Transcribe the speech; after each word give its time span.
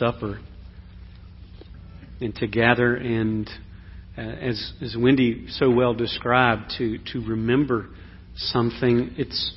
Supper 0.00 0.40
and 2.22 2.34
to 2.36 2.46
gather 2.46 2.96
and, 2.96 3.46
uh, 4.16 4.22
as, 4.22 4.72
as 4.80 4.96
Wendy 4.98 5.44
so 5.50 5.70
well 5.70 5.92
described, 5.92 6.72
to, 6.78 6.96
to 7.12 7.20
remember 7.20 7.90
something. 8.34 9.10
It's 9.18 9.54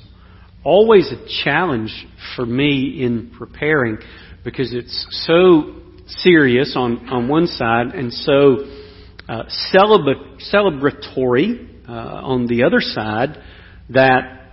always 0.62 1.10
a 1.10 1.44
challenge 1.44 2.06
for 2.36 2.44
me 2.44 3.02
in 3.02 3.32
preparing 3.38 3.96
because 4.44 4.74
it's 4.74 5.06
so 5.26 5.76
serious 6.06 6.74
on, 6.76 7.08
on 7.08 7.26
one 7.26 7.46
side 7.46 7.94
and 7.94 8.12
so 8.12 8.66
uh, 9.26 9.44
celebratory 9.72 11.88
uh, 11.88 11.92
on 11.92 12.46
the 12.48 12.64
other 12.64 12.80
side 12.80 13.38
that 13.88 14.43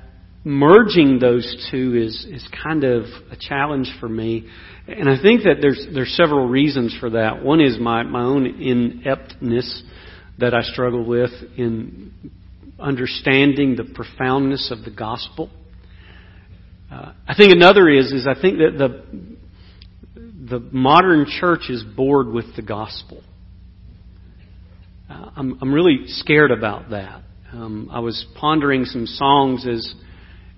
merging 0.44 1.20
those 1.20 1.70
two 1.70 1.96
is, 1.96 2.26
is 2.30 2.48
kind 2.64 2.84
of 2.84 3.04
a 3.32 3.36
challenge 3.40 3.94
for 4.00 4.10
me. 4.10 4.48
And 4.88 5.08
I 5.08 5.22
think 5.22 5.44
that 5.44 5.58
there's, 5.62 5.88
there's 5.94 6.16
several 6.16 6.48
reasons 6.48 6.96
for 7.00 7.12
that. 7.12 7.44
One 7.44 7.62
is 7.62 7.80
my, 7.80 8.04
my 8.04 8.24
own 8.24 8.46
ineptness 8.46 9.84
that 10.40 10.54
I 10.54 10.62
struggle 10.64 11.06
with 11.06 11.32
in 11.56 12.12
understanding 12.80 13.76
the 13.76 13.84
profoundness 13.84 14.72
of 14.72 14.84
the 14.84 14.92
gospel. 14.92 15.52
Uh, 16.92 17.14
I 17.28 17.36
think 17.36 17.54
another 17.54 17.88
is, 17.90 18.12
is 18.12 18.28
I 18.28 18.40
think 18.40 18.58
that 18.58 18.78
the, 18.78 19.04
the 20.50 20.60
modern 20.72 21.28
church 21.40 21.70
is 21.70 21.84
bored 21.84 22.28
with 22.28 22.56
the 22.56 22.64
gospel. 22.64 23.24
Uh, 25.08 25.30
I'm, 25.36 25.60
I'm 25.62 25.74
really 25.74 26.06
scared 26.08 26.52
about 26.52 26.90
that. 26.90 27.22
Um, 27.54 27.90
I 27.92 28.00
was 28.00 28.26
pondering 28.40 28.86
some 28.86 29.06
songs 29.06 29.68
as 29.68 29.94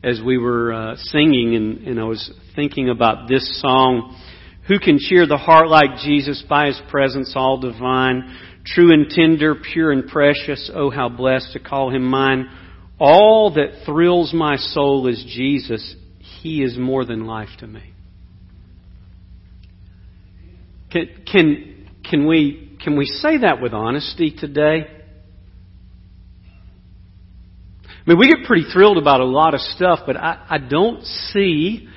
as 0.03 0.21
we 0.21 0.38
were 0.38 0.73
uh, 0.73 0.95
singing, 0.98 1.55
and, 1.55 1.88
and 1.88 1.99
I 1.99 2.03
was 2.03 2.31
thinking 2.55 2.89
about 2.89 3.30
this 3.30 3.62
song. 3.62 4.20
Who 4.67 4.79
can 4.79 4.98
cheer 4.99 5.26
the 5.26 5.38
heart 5.38 5.70
like 5.70 5.98
Jesus 6.03 6.43
by 6.48 6.67
His 6.67 6.81
presence 6.89 7.34
all 7.35 7.59
divine? 7.59 8.38
True 8.66 8.93
and 8.93 9.09
tender, 9.09 9.55
pure 9.55 9.91
and 9.91 10.07
precious. 10.07 10.70
Oh, 10.73 10.90
how 10.90 11.10
blessed 11.10 11.54
to 11.54 11.60
call 11.60 11.90
Him 11.90 12.04
mine. 12.04 12.49
All 12.99 13.54
that 13.55 13.85
thrills 13.85 14.34
my 14.34 14.57
soul 14.57 15.07
is 15.07 15.23
Jesus. 15.27 15.95
He 16.41 16.62
is 16.62 16.77
more 16.77 17.05
than 17.05 17.26
life 17.26 17.49
to 17.60 17.67
me. 17.67 17.93
Can, 20.91 21.10
can, 21.29 21.90
can, 22.10 22.27
we, 22.27 22.77
can 22.84 22.98
we 22.98 23.05
say 23.05 23.40
that 23.40 23.62
with 23.62 23.73
honesty 23.73 24.35
today? 24.38 24.88
I 28.05 28.09
mean, 28.09 28.20
we 28.20 28.27
get 28.27 28.46
pretty 28.46 28.65
thrilled 28.73 28.98
about 28.98 29.21
a 29.21 29.26
lot 29.26 29.54
of 29.54 29.62
stuff, 29.62 29.99
but 30.05 30.18
I, 30.18 30.46
I 30.49 30.57
don't 30.57 31.05
see, 31.05 31.87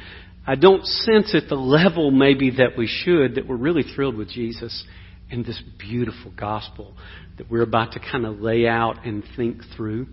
I 0.47 0.55
don't 0.55 0.85
sense 0.87 1.35
at 1.35 1.49
the 1.49 1.57
level 1.57 2.13
maybe 2.13 2.51
that 2.59 2.79
we 2.79 2.87
should 2.87 3.35
that 3.35 3.49
we're 3.49 3.57
really 3.57 3.83
thrilled 3.83 4.17
with 4.17 4.31
Jesus 4.31 4.85
and 5.33 5.45
this 5.45 5.61
beautiful 5.79 6.33
gospel 6.39 6.95
that 7.39 7.51
we're 7.51 7.63
about 7.63 7.93
to 7.93 8.01
kind 8.01 8.25
of 8.25 8.41
lay 8.41 8.69
out 8.69 9.05
and 9.05 9.25
think 9.35 9.63
through. 9.77 10.07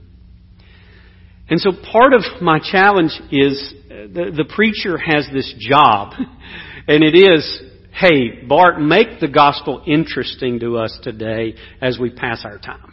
And 1.47 1.59
so 1.59 1.71
part 1.91 2.13
of 2.13 2.21
my 2.41 2.59
challenge 2.59 3.11
is 3.31 3.73
uh, 3.85 3.93
the, 4.11 4.31
the 4.35 4.51
preacher 4.55 4.97
has 4.97 5.27
this 5.31 5.53
job, 5.59 6.13
and 6.87 7.03
it 7.03 7.15
is, 7.15 7.61
hey, 7.93 8.43
Bart, 8.47 8.81
make 8.81 9.19
the 9.19 9.27
gospel 9.27 9.83
interesting 9.85 10.59
to 10.61 10.77
us 10.77 10.97
today 11.03 11.53
as 11.81 11.99
we 11.99 12.09
pass 12.09 12.43
our 12.45 12.57
time. 12.57 12.92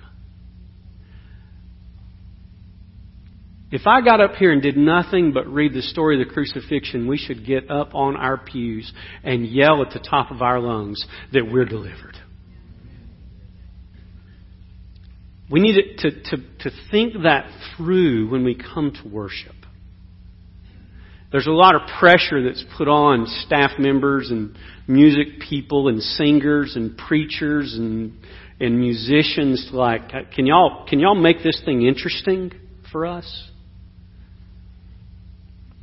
If 3.72 3.86
I 3.86 4.00
got 4.00 4.20
up 4.20 4.34
here 4.34 4.50
and 4.50 4.60
did 4.60 4.76
nothing 4.76 5.32
but 5.32 5.46
read 5.46 5.74
the 5.74 5.82
story 5.82 6.20
of 6.20 6.26
the 6.26 6.32
crucifixion, 6.32 7.06
we 7.06 7.16
should 7.16 7.46
get 7.46 7.70
up 7.70 7.94
on 7.94 8.16
our 8.16 8.36
pews 8.36 8.92
and 9.22 9.46
yell 9.46 9.82
at 9.82 9.92
the 9.92 10.00
top 10.00 10.32
of 10.32 10.42
our 10.42 10.58
lungs 10.58 11.04
that 11.32 11.48
we're 11.50 11.66
delivered. 11.66 12.16
We 15.48 15.60
need 15.60 15.98
to, 15.98 16.10
to, 16.10 16.36
to 16.60 16.70
think 16.90 17.14
that 17.22 17.50
through 17.76 18.30
when 18.30 18.44
we 18.44 18.54
come 18.56 18.92
to 19.02 19.08
worship. 19.08 19.54
There's 21.32 21.46
a 21.46 21.52
lot 21.52 21.76
of 21.76 21.82
pressure 22.00 22.42
that's 22.42 22.64
put 22.76 22.88
on 22.88 23.26
staff 23.46 23.72
members 23.78 24.30
and 24.30 24.56
music 24.88 25.40
people 25.48 25.86
and 25.88 26.02
singers 26.02 26.74
and 26.74 26.96
preachers 26.96 27.74
and, 27.74 28.18
and 28.58 28.80
musicians 28.80 29.70
like, 29.72 30.10
can 30.34 30.46
y'all, 30.46 30.86
can 30.88 30.98
y'all 30.98 31.14
make 31.14 31.42
this 31.44 31.62
thing 31.64 31.86
interesting 31.86 32.52
for 32.90 33.06
us? 33.06 33.49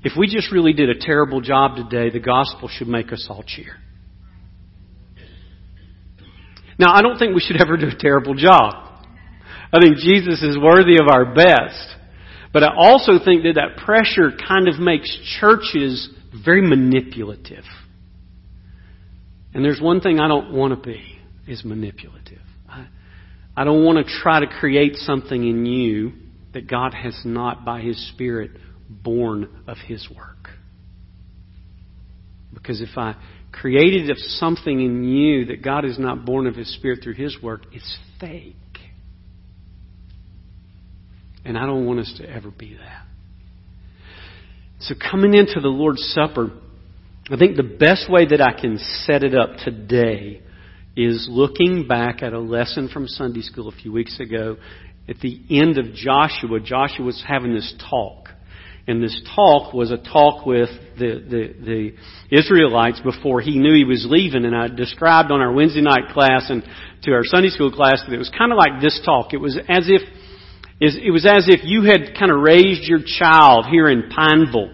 If 0.08 0.14
we 0.18 0.28
just 0.28 0.54
really 0.54 0.72
did 0.72 0.90
a 0.90 0.98
terrible 0.98 1.42
job 1.42 1.76
today, 1.76 2.10
the 2.10 2.22
gospel 2.22 2.70
should 2.70 2.88
make 2.88 3.12
us 3.12 3.28
all 3.30 3.44
cheer. 3.46 3.76
Now, 6.80 6.94
I 6.94 7.02
don't 7.02 7.18
think 7.20 7.36
we 7.36 7.42
should 7.42 7.60
ever 7.62 7.76
do 7.76 7.90
a 7.90 7.96
terrible 8.00 8.34
job. 8.34 9.04
I 9.74 9.82
think 9.82 9.98
Jesus 9.98 10.42
is 10.44 10.58
worthy 10.58 10.96
of 10.96 11.10
our 11.12 11.36
best. 11.36 11.98
But 12.54 12.64
I 12.64 12.74
also 12.74 13.20
think 13.24 13.44
that 13.44 13.56
that 13.56 13.84
pressure 13.84 14.32
kind 14.48 14.70
of 14.70 14.80
makes 14.80 15.14
churches 15.42 16.10
very 16.42 16.62
manipulative. 16.62 17.66
And 19.54 19.66
there's 19.66 19.82
one 19.82 20.00
thing 20.00 20.22
I 20.22 20.30
don't 20.30 20.54
want 20.54 20.74
to 20.74 20.90
be 20.90 21.20
is 21.50 21.66
manipulative. 21.66 22.40
I, 22.70 22.88
I 23.58 23.66
don't 23.66 23.84
want 23.84 24.08
to 24.08 24.14
try 24.22 24.40
to 24.40 24.48
create 24.48 24.96
something 24.96 25.46
in 25.46 25.66
you 25.66 26.14
that 26.54 26.70
God 26.70 26.94
has 26.94 27.20
not 27.26 27.66
by 27.66 27.82
His 27.82 28.08
Spirit 28.14 28.52
born 28.90 29.50
of 29.68 29.78
His 29.78 30.08
work. 30.16 30.50
Because 32.54 32.82
if 32.82 32.98
I 32.98 33.16
created 33.52 34.10
of 34.10 34.18
something 34.18 34.80
in 34.80 35.04
you 35.04 35.46
that 35.46 35.64
God 35.64 35.86
is 35.86 35.98
not 36.00 36.26
born 36.26 36.48
of 36.48 36.56
His 36.56 36.74
Spirit 36.76 37.00
through 37.04 37.16
His 37.16 37.38
work, 37.42 37.66
it's 37.72 37.98
fake. 38.20 38.56
And 41.46 41.58
I 41.58 41.66
don't 41.66 41.86
want 41.86 42.00
us 42.00 42.14
to 42.18 42.30
ever 42.30 42.52
be 42.52 42.76
that. 42.76 43.06
So 44.80 44.96
coming 44.96 45.34
into 45.34 45.60
the 45.60 45.70
Lord's 45.70 46.04
Supper, 46.14 46.52
I 47.30 47.38
think 47.38 47.58
the 47.58 47.64
best 47.64 48.10
way 48.10 48.26
that 48.28 48.42
I 48.42 48.60
can 48.60 48.78
set 48.78 49.24
it 49.24 49.36
up 49.36 49.58
today 49.64 50.42
is 50.96 51.28
looking 51.30 51.88
back 51.88 52.22
at 52.22 52.34
a 52.34 52.40
lesson 52.40 52.90
from 52.90 53.08
Sunday 53.08 53.42
school 53.42 53.70
a 53.70 53.72
few 53.72 53.92
weeks 53.92 54.20
ago. 54.20 54.58
At 55.08 55.20
the 55.20 55.40
end 55.50 55.78
of 55.78 55.94
Joshua, 55.94 56.60
Joshua 56.60 57.06
was 57.06 57.24
having 57.26 57.54
this 57.54 57.74
talk. 57.90 58.30
And 58.88 59.04
this 59.04 59.22
talk 59.36 59.74
was 59.74 59.92
a 59.92 59.98
talk 59.98 60.46
with 60.46 60.70
the, 60.98 61.20
the, 61.20 61.92
the 62.32 62.38
Israelites 62.38 63.02
before 63.02 63.42
he 63.42 63.60
knew 63.60 63.74
he 63.74 63.84
was 63.84 64.06
leaving. 64.10 64.46
And 64.46 64.56
I 64.56 64.68
described 64.70 65.30
on 65.30 65.42
our 65.42 65.52
Wednesday 65.52 65.82
night 65.82 66.14
class 66.14 66.50
and 66.50 66.64
to 67.04 67.12
our 67.12 67.24
Sunday 67.24 67.50
school 67.50 67.70
class 67.70 68.02
that 68.08 68.14
it 68.14 68.18
was 68.18 68.32
kind 68.36 68.54
of 68.54 68.58
like 68.58 68.82
this 68.82 69.02
talk. 69.04 69.34
It 69.34 69.38
was 69.38 69.58
as 69.68 69.90
if, 69.90 70.02
it 70.80 71.12
was 71.12 71.26
as 71.26 71.48
if 71.50 71.62
you 71.66 71.84
had 71.84 72.18
kind 72.18 72.32
of 72.32 72.40
raised 72.40 72.88
your 72.88 73.00
child 73.04 73.66
here 73.66 73.90
in 73.90 74.10
Pineville. 74.10 74.74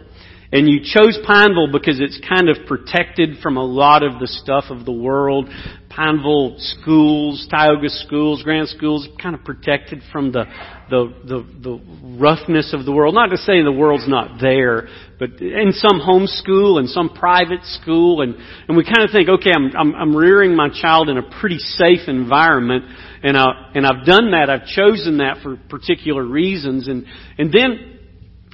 And 0.52 0.70
you 0.70 0.82
chose 0.84 1.18
Pineville 1.26 1.72
because 1.72 2.00
it's 2.00 2.22
kind 2.30 2.48
of 2.48 2.68
protected 2.68 3.40
from 3.42 3.58
a 3.58 3.66
lot 3.66 4.04
of 4.04 4.20
the 4.20 4.28
stuff 4.28 4.66
of 4.70 4.86
the 4.86 4.92
world. 4.92 5.50
Pineville 5.96 6.56
schools, 6.58 7.48
Tioga 7.50 7.90
schools, 7.90 8.42
Grant 8.44 8.70
schools, 8.70 9.08
kind 9.22 9.36
of 9.36 9.44
protected 9.44 10.02
from 10.12 10.32
the, 10.32 10.46
the, 10.90 11.14
the, 11.26 11.60
the 11.62 12.18
roughness 12.20 12.74
of 12.74 12.86
the 12.86 12.92
world. 12.92 13.14
Not 13.14 13.28
to 13.28 13.38
say 13.38 13.62
the 13.62 13.72
world's 13.72 14.08
not 14.08 14.40
there, 14.42 14.88
but 15.20 15.42
in 15.42 15.72
some 15.74 16.02
homeschool 16.02 16.80
and 16.80 16.90
some 16.90 17.10
private 17.10 17.64
school. 17.64 18.22
And, 18.22 18.36
and 18.68 18.76
we 18.76 18.84
kind 18.84 19.04
of 19.04 19.12
think, 19.12 19.30
okay, 19.30 19.52
I'm, 19.56 19.72
I'm, 19.78 19.96
I'm 19.96 20.16
rearing 20.16 20.56
my 20.56 20.70
child 20.70 21.10
in 21.10 21.18
a 21.18 21.40
pretty 21.40 21.60
safe 21.60 22.08
environment. 22.08 22.86
And, 23.24 23.38
I, 23.38 23.72
and 23.76 23.86
I've 23.86 24.06
done 24.06 24.32
that. 24.32 24.50
I've 24.50 24.66
chosen 24.66 25.18
that 25.18 25.38
for 25.44 25.58
particular 25.70 26.24
reasons. 26.24 26.88
And, 26.88 27.06
and 27.38 27.54
then 27.54 27.94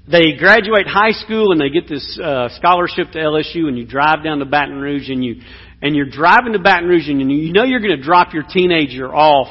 they 0.09 0.37
graduate 0.37 0.87
high 0.87 1.11
school 1.11 1.51
and 1.51 1.61
they 1.61 1.69
get 1.69 1.87
this 1.87 2.19
uh, 2.21 2.49
scholarship 2.57 3.11
to 3.11 3.19
LSU, 3.19 3.67
and 3.67 3.77
you 3.77 3.85
drive 3.85 4.23
down 4.23 4.39
to 4.39 4.45
Baton 4.45 4.79
Rouge, 4.79 5.09
and 5.09 5.23
you 5.23 5.41
and 5.81 5.95
you're 5.95 6.09
driving 6.09 6.53
to 6.53 6.59
Baton 6.59 6.87
Rouge, 6.87 7.09
and 7.09 7.31
you 7.31 7.53
know 7.53 7.63
you're 7.63 7.79
going 7.79 7.97
to 7.97 8.03
drop 8.03 8.33
your 8.33 8.43
teenager 8.43 9.13
off 9.13 9.47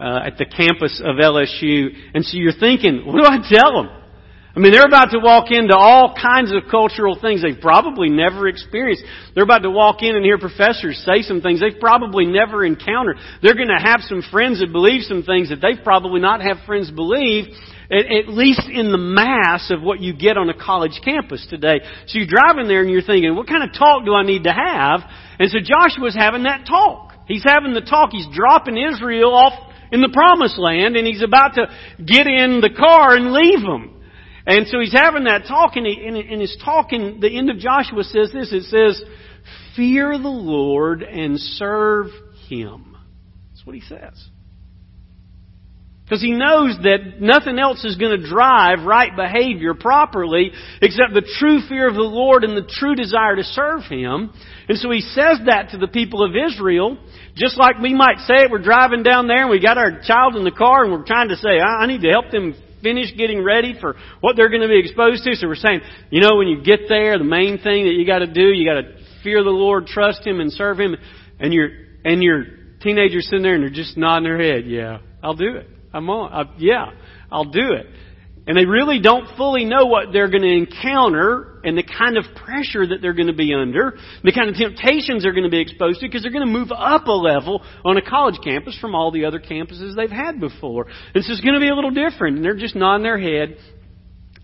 uh, 0.00 0.20
at 0.24 0.38
the 0.38 0.44
campus 0.44 1.02
of 1.04 1.16
LSU, 1.16 1.88
and 2.14 2.24
so 2.24 2.36
you're 2.36 2.52
thinking, 2.52 3.04
what 3.04 3.16
do 3.16 3.24
I 3.24 3.38
tell 3.48 3.82
them? 3.82 3.97
I 4.56 4.60
mean, 4.60 4.72
they're 4.72 4.86
about 4.86 5.10
to 5.12 5.20
walk 5.20 5.50
into 5.50 5.76
all 5.76 6.16
kinds 6.16 6.52
of 6.52 6.70
cultural 6.70 7.18
things 7.20 7.42
they've 7.42 7.60
probably 7.60 8.08
never 8.08 8.48
experienced. 8.48 9.04
They're 9.34 9.44
about 9.44 9.62
to 9.62 9.70
walk 9.70 10.02
in 10.02 10.16
and 10.16 10.24
hear 10.24 10.38
professors 10.38 10.98
say 11.04 11.22
some 11.22 11.42
things 11.42 11.60
they've 11.60 11.78
probably 11.78 12.26
never 12.26 12.64
encountered. 12.64 13.18
They're 13.42 13.54
going 13.54 13.68
to 13.68 13.82
have 13.82 14.00
some 14.02 14.22
friends 14.32 14.60
that 14.60 14.72
believe 14.72 15.02
some 15.02 15.22
things 15.22 15.50
that 15.50 15.60
they've 15.60 15.82
probably 15.84 16.20
not 16.20 16.40
have 16.40 16.58
friends 16.66 16.90
believe 16.90 17.54
at, 17.90 18.28
least 18.28 18.68
in 18.68 18.92
the 18.92 18.98
mass 18.98 19.70
of 19.70 19.82
what 19.82 20.00
you 20.00 20.12
get 20.12 20.36
on 20.36 20.48
a 20.48 20.54
college 20.54 21.00
campus 21.04 21.46
today. 21.48 21.80
So 22.06 22.18
you're 22.18 22.28
driving 22.28 22.68
there 22.68 22.82
and 22.82 22.90
you're 22.90 23.02
thinking, 23.02 23.34
what 23.34 23.48
kind 23.48 23.62
of 23.62 23.72
talk 23.72 24.04
do 24.04 24.12
I 24.12 24.24
need 24.24 24.44
to 24.44 24.52
have? 24.52 25.00
And 25.38 25.50
so 25.50 25.58
Joshua's 25.58 26.16
having 26.16 26.44
that 26.44 26.66
talk. 26.66 27.14
He's 27.26 27.44
having 27.46 27.74
the 27.74 27.80
talk. 27.80 28.10
He's 28.12 28.28
dropping 28.32 28.76
Israel 28.76 29.34
off 29.34 29.54
in 29.92 30.00
the 30.00 30.10
promised 30.12 30.58
land 30.58 30.96
and 30.96 31.06
he's 31.06 31.22
about 31.22 31.54
to 31.54 31.66
get 32.04 32.26
in 32.26 32.60
the 32.60 32.70
car 32.70 33.14
and 33.16 33.32
leave 33.32 33.60
them. 33.60 33.97
And 34.48 34.66
so 34.66 34.80
he's 34.80 34.94
having 34.94 35.24
that 35.24 35.44
talk 35.46 35.76
and, 35.76 35.86
he, 35.86 36.00
and 36.06 36.40
his 36.40 36.56
talk 36.64 36.94
in 36.94 37.20
the 37.20 37.28
end 37.28 37.50
of 37.50 37.58
Joshua 37.58 38.02
says 38.02 38.32
this. 38.32 38.50
It 38.50 38.62
says, 38.64 39.04
Fear 39.76 40.18
the 40.18 40.28
Lord 40.28 41.02
and 41.02 41.38
serve 41.38 42.06
Him. 42.48 42.96
That's 43.50 43.66
what 43.66 43.74
he 43.74 43.82
says. 43.82 44.28
Because 46.02 46.22
he 46.22 46.32
knows 46.32 46.78
that 46.84 47.20
nothing 47.20 47.58
else 47.58 47.84
is 47.84 47.96
going 47.96 48.18
to 48.18 48.26
drive 48.26 48.86
right 48.86 49.14
behavior 49.14 49.74
properly 49.74 50.52
except 50.80 51.12
the 51.12 51.28
true 51.38 51.60
fear 51.68 51.86
of 51.86 51.94
the 51.94 52.00
Lord 52.00 52.42
and 52.42 52.56
the 52.56 52.66
true 52.66 52.94
desire 52.94 53.36
to 53.36 53.44
serve 53.44 53.82
Him. 53.82 54.32
And 54.66 54.78
so 54.78 54.90
he 54.90 55.02
says 55.02 55.40
that 55.44 55.68
to 55.72 55.78
the 55.78 55.88
people 55.88 56.24
of 56.24 56.32
Israel, 56.34 56.96
just 57.36 57.58
like 57.58 57.78
we 57.82 57.94
might 57.94 58.20
say 58.20 58.36
it, 58.36 58.50
we're 58.50 58.62
driving 58.62 59.02
down 59.02 59.28
there 59.28 59.42
and 59.42 59.50
we 59.50 59.60
got 59.60 59.76
our 59.76 60.00
child 60.00 60.36
in 60.36 60.44
the 60.44 60.50
car 60.50 60.84
and 60.84 60.92
we're 60.92 61.04
trying 61.04 61.28
to 61.28 61.36
say, 61.36 61.60
I 61.60 61.84
need 61.86 62.00
to 62.00 62.08
help 62.08 62.30
them 62.30 62.54
finish 62.82 63.14
getting 63.16 63.42
ready 63.42 63.74
for 63.80 63.96
what 64.20 64.36
they're 64.36 64.48
going 64.48 64.62
to 64.62 64.68
be 64.68 64.78
exposed 64.78 65.24
to. 65.24 65.34
So 65.34 65.46
we're 65.46 65.54
saying, 65.54 65.80
you 66.10 66.20
know, 66.20 66.36
when 66.36 66.48
you 66.48 66.62
get 66.62 66.80
there, 66.88 67.18
the 67.18 67.24
main 67.24 67.58
thing 67.58 67.84
that 67.84 67.94
you 67.94 68.06
got 68.06 68.20
to 68.20 68.26
do, 68.26 68.48
you 68.48 68.68
got 68.68 68.80
to 68.80 68.96
fear 69.22 69.42
the 69.42 69.50
Lord, 69.50 69.86
trust 69.86 70.26
Him, 70.26 70.40
and 70.40 70.52
serve 70.52 70.78
Him. 70.78 70.96
And 71.40 71.52
your 71.52 71.68
and 72.04 72.22
your 72.22 72.44
teenagers 72.80 73.26
sitting 73.26 73.42
there 73.42 73.54
and 73.54 73.62
they're 73.62 73.70
just 73.70 73.96
nodding 73.96 74.24
their 74.24 74.38
head. 74.38 74.66
Yeah, 74.66 74.98
I'll 75.22 75.36
do 75.36 75.56
it. 75.56 75.68
I'm 75.92 76.08
on. 76.10 76.32
I, 76.32 76.54
yeah, 76.58 76.90
I'll 77.30 77.50
do 77.50 77.72
it. 77.72 77.86
And 78.48 78.56
they 78.56 78.64
really 78.64 78.98
don't 78.98 79.36
fully 79.36 79.66
know 79.66 79.84
what 79.84 80.06
they're 80.10 80.30
going 80.30 80.42
to 80.42 80.48
encounter 80.48 81.60
and 81.64 81.76
the 81.76 81.82
kind 81.82 82.16
of 82.16 82.24
pressure 82.34 82.86
that 82.86 83.00
they're 83.02 83.12
going 83.12 83.26
to 83.26 83.34
be 83.34 83.52
under, 83.52 83.98
the 84.24 84.32
kind 84.32 84.48
of 84.48 84.56
temptations 84.56 85.22
they're 85.22 85.34
going 85.34 85.44
to 85.44 85.50
be 85.50 85.60
exposed 85.60 86.00
to, 86.00 86.06
because 86.06 86.22
they're 86.22 86.32
going 86.32 86.46
to 86.46 86.50
move 86.50 86.72
up 86.74 87.06
a 87.08 87.12
level 87.12 87.62
on 87.84 87.98
a 87.98 88.02
college 88.02 88.36
campus 88.42 88.76
from 88.80 88.94
all 88.94 89.10
the 89.10 89.26
other 89.26 89.38
campuses 89.38 89.94
they've 89.94 90.10
had 90.10 90.40
before. 90.40 90.86
And 91.14 91.22
so 91.22 91.30
it's 91.30 91.42
going 91.42 91.54
to 91.54 91.60
be 91.60 91.68
a 91.68 91.74
little 91.74 91.90
different. 91.90 92.36
And 92.36 92.44
they're 92.44 92.56
just 92.56 92.74
nodding 92.74 93.02
their 93.02 93.18
head. 93.18 93.58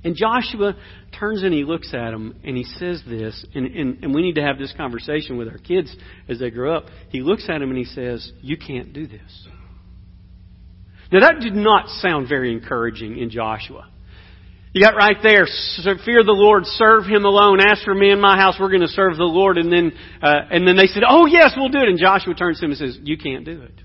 And 0.05 0.15
Joshua 0.15 0.77
turns 1.19 1.43
and 1.43 1.55
he 1.55 1.65
looks 1.65 1.95
at 1.95 2.11
them 2.11 2.39
and 2.45 2.59
he 2.59 2.65
says 2.65 3.03
this, 3.09 3.47
and, 3.55 3.67
and, 3.67 4.05
and 4.05 4.15
we 4.15 4.21
need 4.21 4.35
to 4.35 4.43
have 4.43 4.59
this 4.59 4.75
conversation 4.77 5.39
with 5.39 5.49
our 5.49 5.57
kids 5.57 5.97
as 6.29 6.39
they 6.39 6.51
grow 6.51 6.77
up. 6.77 6.89
He 7.09 7.23
looks 7.23 7.45
at 7.49 7.61
them 7.61 7.71
and 7.71 7.79
he 7.79 7.87
says, 7.87 8.31
You 8.43 8.59
can't 8.59 8.93
do 8.93 9.07
this. 9.07 9.49
Now 11.11 11.21
that 11.21 11.41
did 11.41 11.55
not 11.55 11.89
sound 11.89 12.29
very 12.29 12.53
encouraging 12.53 13.17
in 13.17 13.31
Joshua. 13.31 13.89
You 14.75 14.83
got 14.83 14.97
right 14.97 15.17
there, 15.23 15.47
fear 16.05 16.25
the 16.25 16.35
Lord, 16.35 16.65
serve 16.67 17.05
Him 17.05 17.25
alone. 17.25 17.61
Ask 17.61 17.85
for 17.85 17.95
me 17.95 18.11
and 18.11 18.21
my 18.21 18.37
house, 18.37 18.57
we're 18.59 18.71
going 18.71 18.81
to 18.81 18.89
serve 18.89 19.17
the 19.17 19.23
Lord. 19.23 19.57
And 19.57 19.73
then, 19.73 19.93
uh, 20.21 20.35
and 20.51 20.67
then 20.67 20.77
they 20.77 20.89
said, 20.89 21.05
oh 21.09 21.27
yes, 21.27 21.53
we'll 21.57 21.69
do 21.69 21.79
it. 21.79 21.89
And 21.89 21.97
Joshua 21.97 22.35
turns 22.35 22.59
to 22.59 22.65
him 22.65 22.73
and 22.73 22.79
says, 22.79 22.99
you 23.01 23.17
can't 23.17 23.45
do 23.45 23.63
it. 23.63 23.81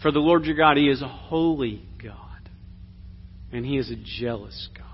For 0.00 0.12
the 0.12 0.20
Lord 0.20 0.44
your 0.44 0.56
God, 0.56 0.76
He 0.76 0.88
is 0.88 1.02
a 1.02 1.08
holy 1.08 1.84
God. 2.00 2.14
And 3.52 3.66
He 3.66 3.78
is 3.78 3.90
a 3.90 3.96
jealous 4.20 4.68
God. 4.76 4.84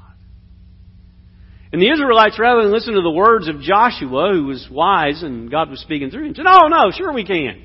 And 1.71 1.83
the 1.83 1.91
Israelites, 1.91 2.39
rather 2.39 2.63
than 2.63 2.73
listen 2.73 2.95
to 2.95 3.03
the 3.03 3.11
words 3.11 3.49
of 3.49 3.61
Joshua, 3.61 4.31
who 4.33 4.47
was 4.47 4.67
wise 4.71 5.23
and 5.23 5.51
God 5.51 5.69
was 5.69 5.81
speaking 5.81 6.11
through 6.11 6.29
him, 6.29 6.35
said, 6.35 6.47
oh 6.49 6.69
no, 6.69 6.91
sure 6.91 7.13
we 7.13 7.27
can. 7.27 7.63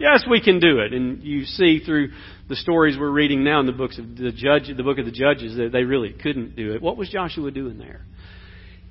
Yes, 0.00 0.24
we 0.28 0.40
can 0.40 0.58
do 0.58 0.80
it. 0.80 0.92
And 0.92 1.22
you 1.22 1.44
see 1.44 1.80
through 1.84 2.10
the 2.48 2.56
stories 2.56 2.96
we're 2.98 3.10
reading 3.10 3.44
now 3.44 3.60
in 3.60 3.66
the 3.66 3.72
books 3.72 3.98
of 3.98 4.16
the 4.16 4.32
judge, 4.32 4.74
the 4.74 4.82
book 4.82 4.98
of 4.98 5.04
the 5.04 5.12
Judges, 5.12 5.56
that 5.56 5.70
they 5.72 5.84
really 5.84 6.12
couldn't 6.12 6.56
do 6.56 6.74
it. 6.74 6.82
What 6.82 6.96
was 6.96 7.10
Joshua 7.10 7.50
doing 7.50 7.78
there? 7.78 8.06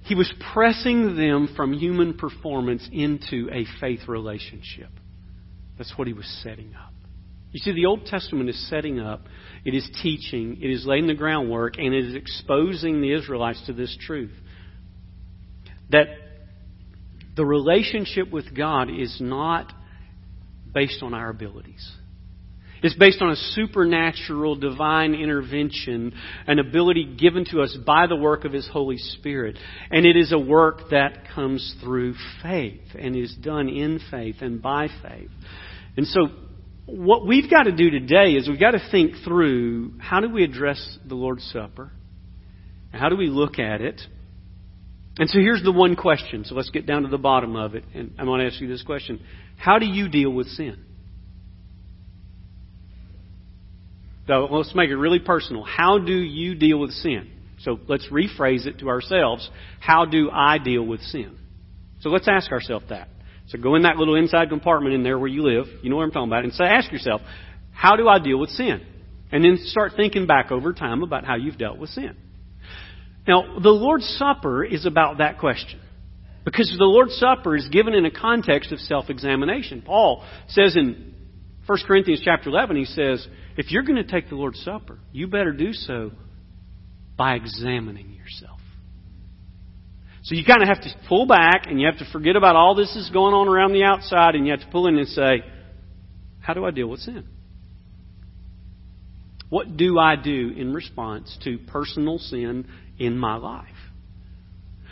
He 0.04 0.16
was 0.16 0.32
pressing 0.54 1.18
them 1.18 1.50
from 1.56 1.74
human 1.74 2.14
performance 2.14 2.88
into 2.92 3.50
a 3.52 3.66
faith 3.82 4.08
relationship. 4.08 4.90
That's 5.78 5.94
what 5.98 6.08
he 6.08 6.14
was 6.14 6.26
setting 6.44 6.74
up. 6.76 6.94
You 7.52 7.60
see, 7.60 7.74
the 7.74 7.88
Old 7.88 8.06
Testament 8.06 8.50
is 8.50 8.70
setting 8.70 9.00
up, 9.00 9.22
it 9.66 9.74
is 9.74 9.90
teaching, 10.04 10.60
it 10.62 10.70
is 10.70 10.86
laying 10.86 11.08
the 11.08 11.16
groundwork, 11.16 11.78
and 11.78 11.94
it 11.94 12.06
is 12.06 12.16
exposing 12.16 13.02
the 13.02 13.14
Israelites 13.14 13.62
to 13.66 13.74
this 13.74 13.98
truth. 14.00 14.34
That 15.90 16.08
the 17.36 17.46
relationship 17.46 18.32
with 18.32 18.56
God 18.56 18.90
is 18.90 19.18
not 19.20 19.72
based 20.74 21.02
on 21.02 21.14
our 21.14 21.30
abilities. 21.30 21.97
It's 22.84 22.96
based 22.96 23.22
on 23.22 23.32
a 23.32 23.36
supernatural 23.36 24.56
divine 24.56 25.14
intervention, 25.14 26.14
an 26.46 26.60
ability 26.60 27.16
given 27.20 27.46
to 27.52 27.62
us 27.62 27.76
by 27.86 28.08
the 28.08 28.16
work 28.16 28.46
of 28.46 28.54
His 28.54 28.68
Holy 28.72 28.98
Spirit. 28.98 29.58
And 29.90 30.06
it 30.06 30.16
is 30.16 30.32
a 30.32 30.40
work 30.40 30.90
that 30.92 31.28
comes 31.34 31.76
through 31.82 32.16
faith 32.44 32.82
and 32.98 33.16
is 33.16 33.36
done 33.42 33.70
in 33.70 34.00
faith 34.12 34.38
and 34.42 34.62
by 34.62 34.88
faith. 35.02 35.30
And 35.96 36.06
so, 36.08 36.28
what 36.86 37.28
we've 37.28 37.50
got 37.50 37.64
to 37.64 37.74
do 37.74 37.90
today 37.90 38.32
is 38.32 38.48
we've 38.48 38.60
got 38.60 38.72
to 38.72 38.90
think 38.92 39.16
through 39.26 39.94
how 40.00 40.22
do 40.22 40.30
we 40.30 40.44
address 40.44 40.98
the 41.06 41.16
Lord's 41.16 41.44
Supper? 41.52 41.92
How 42.94 43.10
do 43.10 43.18
we 43.18 43.28
look 43.28 43.60
at 43.60 43.82
it? 43.82 44.00
And 45.18 45.30
so 45.30 45.40
here's 45.40 45.64
the 45.64 45.72
one 45.72 45.96
question. 45.96 46.46
So 46.46 46.56
let's 46.56 46.70
get 46.70 46.86
down 46.86 47.02
to 47.02 47.10
the 47.10 47.18
bottom 47.18 47.56
of 47.56 47.76
it. 47.76 47.84
And 47.94 48.14
I 48.20 48.24
want 48.24 48.42
to 48.42 48.48
ask 48.48 48.62
you 48.62 48.68
this 48.68 48.84
question 48.84 49.20
How 49.58 49.80
do 49.80 49.86
you 49.86 50.08
deal 50.08 50.30
with 50.30 50.48
sin? 50.48 50.84
So 54.28 54.48
let's 54.52 54.76
make 54.76 54.90
it 54.90 54.98
really 54.98 55.20
personal. 55.20 55.64
How 55.64 56.00
do 56.00 56.14
you 56.14 56.56
deal 56.56 56.80
with 56.80 56.92
sin? 56.92 57.32
So 57.60 57.80
let's 57.88 58.08
rephrase 58.12 58.68
it 58.68 58.80
to 58.80 58.90
ourselves. 58.90 59.50
How 59.80 60.06
do 60.06 60.30
I 60.30 60.58
deal 60.58 60.84
with 60.84 61.02
sin? 61.02 61.38
So 62.02 62.10
let's 62.10 62.28
ask 62.28 62.52
ourselves 62.52 62.86
that. 62.90 63.10
So 63.48 63.58
go 63.58 63.76
in 63.76 63.84
that 63.84 63.96
little 63.96 64.16
inside 64.16 64.50
compartment 64.50 64.94
in 64.94 65.04
there 65.04 65.18
where 65.18 65.30
you 65.30 65.44
live, 65.44 65.66
you 65.82 65.90
know 65.90 65.96
what 65.96 66.04
I'm 66.04 66.12
talking 66.12 66.30
about, 66.30 66.44
and 66.44 66.54
say, 66.54 66.66
ask 66.66 66.92
yourself, 66.92 67.22
how 67.72 67.96
do 67.96 68.08
I 68.08 68.20
deal 68.20 68.38
with 68.38 68.50
sin? 68.50 68.86
And 69.32 69.44
then 69.44 69.58
start 69.58 69.94
thinking 69.96 70.28
back 70.28 70.52
over 70.52 70.74
time 70.74 71.04
about 71.04 71.26
how 71.26 71.36
you've 71.36 71.58
dealt 71.58 71.78
with 71.78 71.90
sin. 71.90 72.16
Now, 73.28 73.60
the 73.60 73.70
Lord's 73.70 74.08
Supper 74.18 74.64
is 74.64 74.86
about 74.86 75.18
that 75.18 75.40
question. 75.40 75.80
Because 76.46 76.74
the 76.78 76.86
Lord's 76.86 77.16
Supper 77.16 77.56
is 77.56 77.68
given 77.70 77.94
in 77.94 78.06
a 78.06 78.12
context 78.12 78.72
of 78.72 78.80
self-examination. 78.80 79.82
Paul 79.82 80.24
says 80.48 80.78
in 80.78 81.14
1 81.68 81.80
Corinthians 81.86 82.22
chapter 82.24 82.50
11, 82.50 82.76
he 82.76 82.86
says, 82.86 83.28
if 83.58 83.72
you're 83.72 83.84
going 83.84 84.04
to 84.04 84.10
take 84.10 84.30
the 84.30 84.36
Lord's 84.36 84.60
Supper, 84.64 85.00
you 85.12 85.28
better 85.28 85.52
do 85.52 85.74
so 85.74 86.12
by 87.18 87.36
examining 87.36 88.14
yourself. 88.14 88.60
So 90.24 90.36
you 90.36 90.44
kind 90.46 90.62
of 90.62 90.68
have 90.68 90.82
to 90.82 90.90
pull 91.08 91.26
back 91.26 91.68
and 91.68 91.80
you 91.80 91.88
have 91.88 92.00
to 92.00 92.12
forget 92.12 92.36
about 92.36 92.56
all 92.56 92.76
this 92.76 92.96
is 92.96 93.10
going 93.12 93.34
on 93.34 93.48
around 93.48 93.74
the 93.74 93.84
outside 93.84 94.36
and 94.36 94.46
you 94.46 94.52
have 94.52 94.62
to 94.62 94.72
pull 94.72 94.88
in 94.88 94.98
and 94.98 95.08
say, 95.08 95.44
how 96.40 96.54
do 96.54 96.66
I 96.66 96.72
deal 96.72 96.88
with 96.88 97.02
sin? 97.02 97.26
What 99.50 99.78
do 99.78 99.98
I 100.00 100.16
do 100.16 100.54
in 100.56 100.74
response 100.74 101.38
to 101.44 101.58
personal 101.58 102.18
sin 102.18 102.68
in 103.00 103.18
my 103.18 103.36
life. 103.36 103.68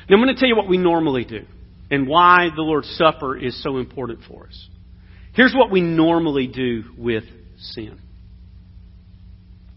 Now, 0.09 0.17
I'm 0.17 0.23
going 0.23 0.33
to 0.33 0.39
tell 0.39 0.49
you 0.49 0.55
what 0.55 0.69
we 0.69 0.77
normally 0.77 1.25
do 1.25 1.45
and 1.89 2.07
why 2.07 2.49
the 2.55 2.61
Lord's 2.61 2.89
Supper 2.97 3.37
is 3.37 3.61
so 3.63 3.77
important 3.77 4.19
for 4.27 4.47
us. 4.47 4.69
Here's 5.35 5.53
what 5.53 5.69
we 5.69 5.81
normally 5.81 6.47
do 6.47 6.83
with 6.97 7.23
sin. 7.57 7.99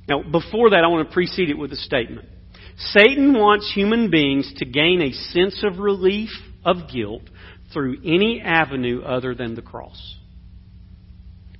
Now, 0.08 0.22
before 0.22 0.70
that, 0.70 0.84
I 0.84 0.88
want 0.88 1.08
to 1.08 1.12
precede 1.12 1.50
it 1.50 1.58
with 1.58 1.72
a 1.72 1.76
statement. 1.76 2.28
Satan 2.78 3.34
wants 3.34 3.70
human 3.74 4.10
beings 4.10 4.50
to 4.58 4.64
gain 4.64 5.02
a 5.02 5.12
sense 5.12 5.62
of 5.64 5.80
relief 5.80 6.30
of 6.64 6.88
guilt 6.92 7.22
through 7.72 7.98
any 8.04 8.40
avenue 8.40 9.02
other 9.02 9.34
than 9.34 9.54
the 9.54 9.62
cross. 9.62 10.16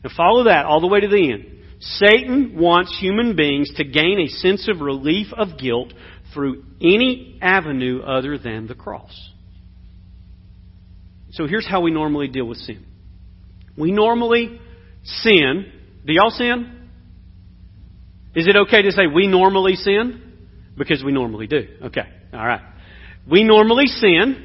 Now, 0.03 0.11
follow 0.17 0.45
that 0.45 0.65
all 0.65 0.81
the 0.81 0.87
way 0.87 1.01
to 1.01 1.09
the 1.09 1.33
end. 1.33 1.59
Satan 1.81 2.57
wants 2.57 2.97
human 3.01 3.37
beings 3.37 3.71
to 3.77 3.85
gain 3.85 4.21
a 4.21 4.29
sense 4.29 4.69
of 4.69 4.81
relief 4.81 5.29
of 5.37 5.59
guilt 5.59 5.93
through 6.33 6.65
any 6.81 7.39
avenue 7.43 8.01
other 8.03 8.39
than 8.39 8.67
the 8.67 8.75
cross. 8.75 9.13
So 11.33 11.47
here's 11.47 11.67
how 11.67 11.81
we 11.81 11.91
normally 11.91 12.29
deal 12.29 12.47
with 12.47 12.59
sin. 12.59 12.85
We 13.79 13.93
normally 13.93 14.61
sin. 15.05 15.73
Do 16.05 16.13
y'all 16.13 16.31
sin? 16.31 16.89
Is 18.35 18.47
it 18.47 18.57
okay 18.57 18.83
to 18.83 18.93
say 18.93 19.03
we 19.07 19.27
normally 19.27 19.75
sin? 19.75 20.23
Because 20.77 21.03
we 21.05 21.13
normally 21.13 21.47
do. 21.47 21.67
Okay. 21.85 22.09
All 22.33 22.47
right. 22.47 22.63
We 23.31 23.45
normally 23.45 23.87
sin. 23.87 24.45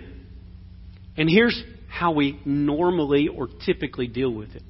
And 1.18 1.30
here's 1.30 1.62
how 1.90 2.12
we 2.12 2.40
normally 2.46 3.28
or 3.28 3.48
typically 3.66 4.08
deal 4.08 4.34
with 4.34 4.56
it. 4.56 4.64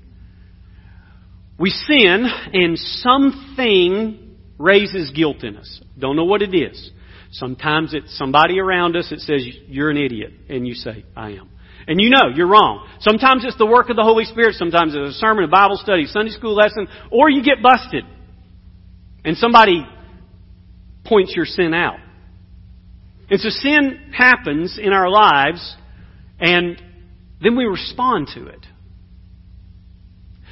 We 1.60 1.70
sin 1.70 2.25
and 2.53 2.77
something 2.77 4.38
raises 4.58 5.12
guilt 5.12 5.43
in 5.43 5.58
us. 5.58 5.82
Don't 5.98 6.15
know 6.15 6.25
what 6.25 6.41
it 6.41 6.53
is. 6.53 6.91
Sometimes 7.32 7.93
it's 7.93 8.17
somebody 8.17 8.60
around 8.60 8.96
us 8.96 9.10
that 9.10 9.20
says, 9.20 9.46
You're 9.67 9.89
an 9.89 9.98
idiot. 9.98 10.34
And 10.50 10.67
you 10.67 10.74
say, 10.74 11.05
I 11.15 11.32
am. 11.32 11.50
And 11.88 12.00
you 12.00 12.10
know 12.10 12.30
you're 12.34 12.48
wrong. 12.48 12.88
Sometimes 13.00 13.44
it's 13.46 13.58
the 13.58 13.66
work 13.66 13.90
of 13.90 13.96
the 13.96 14.04
Holy 14.04 14.25
Spirit. 14.25 14.56
Sometimes 14.56 14.94
it's 14.96 15.16
a 15.16 15.20
sermon, 15.20 15.44
a 15.44 15.48
Bible 15.48 15.78
study, 15.78 16.06
Sunday 16.06 16.32
school 16.32 16.56
lesson, 16.56 16.88
or 17.12 17.30
you 17.30 17.44
get 17.44 17.62
busted. 17.62 18.06
And 19.25 19.38
somebody 19.38 19.86
points 21.06 21.34
your 21.36 21.46
sin 21.46 21.74
out. 21.74 21.98
And 23.30 23.40
so 23.40 23.50
sin 23.50 24.12
happens 24.16 24.78
in 24.82 24.94
our 24.94 25.10
lives, 25.10 25.75
and 26.40 26.82
then 27.42 27.56
we 27.56 27.66
respond 27.66 28.30
to 28.36 28.48
it. 28.48 28.66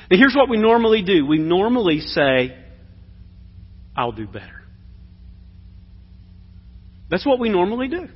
And 0.09 0.19
here's 0.19 0.35
what 0.35 0.49
we 0.49 0.57
normally 0.57 1.03
do 1.03 1.25
we 1.25 1.37
normally 1.37 1.99
say, 1.99 2.57
I'll 3.95 4.11
do 4.11 4.27
better. 4.27 4.61
That's 7.09 7.25
what 7.25 7.39
we 7.39 7.49
normally 7.49 7.87
do. 7.87 8.07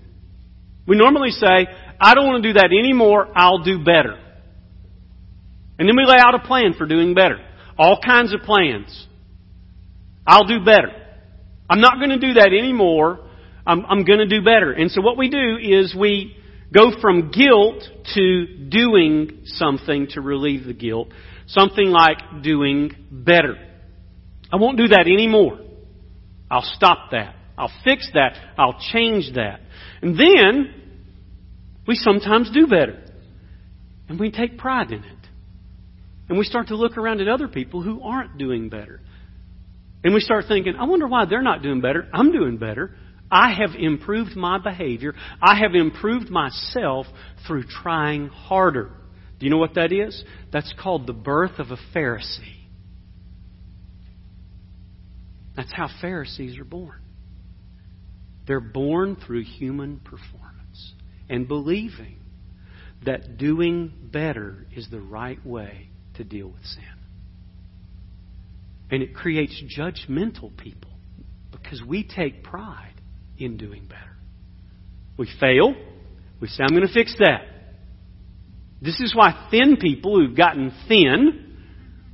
We 0.87 0.97
normally 0.97 1.31
say, 1.31 1.67
I 1.99 2.13
don't 2.13 2.25
want 2.25 2.43
to 2.43 2.49
do 2.49 2.59
that 2.59 2.65
anymore. 2.65 3.27
I'll 3.35 3.63
do 3.63 3.79
better. 3.79 4.19
And 5.77 5.89
then 5.89 5.95
we 5.95 6.05
lay 6.05 6.17
out 6.17 6.35
a 6.35 6.39
plan 6.39 6.73
for 6.77 6.85
doing 6.85 7.13
better. 7.13 7.37
All 7.77 7.99
kinds 8.03 8.33
of 8.33 8.41
plans. 8.41 9.07
I'll 10.25 10.45
do 10.45 10.63
better. 10.63 10.91
I'm 11.69 11.81
not 11.81 11.97
going 11.97 12.11
to 12.11 12.19
do 12.19 12.33
that 12.33 12.47
anymore. 12.47 13.19
I'm, 13.65 13.85
I'm 13.85 14.05
going 14.05 14.19
to 14.19 14.27
do 14.27 14.43
better. 14.43 14.71
And 14.71 14.91
so 14.91 15.01
what 15.01 15.17
we 15.17 15.29
do 15.29 15.57
is 15.61 15.95
we 15.95 16.37
go 16.73 16.91
from 17.01 17.31
guilt 17.31 17.83
to 18.13 18.45
doing 18.69 19.41
something 19.45 20.07
to 20.11 20.21
relieve 20.21 20.65
the 20.65 20.73
guilt. 20.73 21.09
Something 21.47 21.87
like 21.87 22.43
doing 22.43 22.91
better. 23.11 23.55
I 24.51 24.57
won't 24.57 24.77
do 24.77 24.87
that 24.89 25.07
anymore. 25.07 25.59
I'll 26.49 26.63
stop 26.75 27.11
that. 27.11 27.35
I'll 27.57 27.71
fix 27.83 28.09
that. 28.13 28.37
I'll 28.57 28.79
change 28.91 29.33
that. 29.35 29.59
And 30.01 30.17
then, 30.17 30.84
we 31.87 31.95
sometimes 31.95 32.49
do 32.51 32.67
better. 32.67 33.01
And 34.07 34.19
we 34.19 34.31
take 34.31 34.57
pride 34.57 34.91
in 34.91 35.03
it. 35.03 35.27
And 36.29 36.37
we 36.37 36.43
start 36.43 36.67
to 36.67 36.75
look 36.75 36.97
around 36.97 37.21
at 37.21 37.27
other 37.27 37.47
people 37.47 37.81
who 37.81 38.01
aren't 38.01 38.37
doing 38.37 38.69
better. 38.69 39.01
And 40.03 40.13
we 40.13 40.19
start 40.19 40.45
thinking, 40.47 40.75
I 40.79 40.85
wonder 40.85 41.07
why 41.07 41.25
they're 41.25 41.41
not 41.41 41.61
doing 41.61 41.81
better. 41.81 42.07
I'm 42.13 42.31
doing 42.31 42.57
better. 42.57 42.95
I 43.31 43.53
have 43.53 43.71
improved 43.77 44.35
my 44.35 44.59
behavior. 44.59 45.13
I 45.41 45.59
have 45.59 45.73
improved 45.73 46.29
myself 46.29 47.07
through 47.47 47.63
trying 47.63 48.27
harder. 48.27 48.91
Do 49.39 49.45
you 49.45 49.51
know 49.51 49.57
what 49.57 49.75
that 49.75 49.91
is? 49.91 50.23
That's 50.53 50.73
called 50.81 51.07
the 51.07 51.13
birth 51.13 51.59
of 51.59 51.67
a 51.71 51.77
Pharisee. 51.95 52.67
That's 55.55 55.71
how 55.73 55.87
Pharisees 56.01 56.59
are 56.59 56.65
born. 56.65 57.01
They're 58.47 58.59
born 58.59 59.15
through 59.15 59.43
human 59.43 59.99
performance 59.99 60.54
and 61.29 61.47
believing 61.47 62.19
that 63.05 63.37
doing 63.37 63.91
better 64.11 64.65
is 64.75 64.87
the 64.89 64.99
right 64.99 65.43
way 65.45 65.89
to 66.15 66.23
deal 66.23 66.47
with 66.47 66.63
sin. 66.63 66.83
And 68.91 69.01
it 69.01 69.15
creates 69.15 69.61
judgmental 69.77 70.55
people 70.57 70.91
because 71.51 71.81
we 71.85 72.03
take 72.03 72.43
pride 72.43 72.93
in 73.37 73.57
doing 73.57 73.85
better. 73.87 74.01
We 75.17 75.29
fail, 75.39 75.73
we 76.39 76.47
say, 76.47 76.63
I'm 76.63 76.75
going 76.75 76.87
to 76.87 76.93
fix 76.93 77.15
that. 77.19 77.41
This 78.81 78.99
is 78.99 79.15
why 79.15 79.47
thin 79.49 79.77
people 79.77 80.19
who've 80.19 80.37
gotten 80.37 80.71
thin 80.87 81.57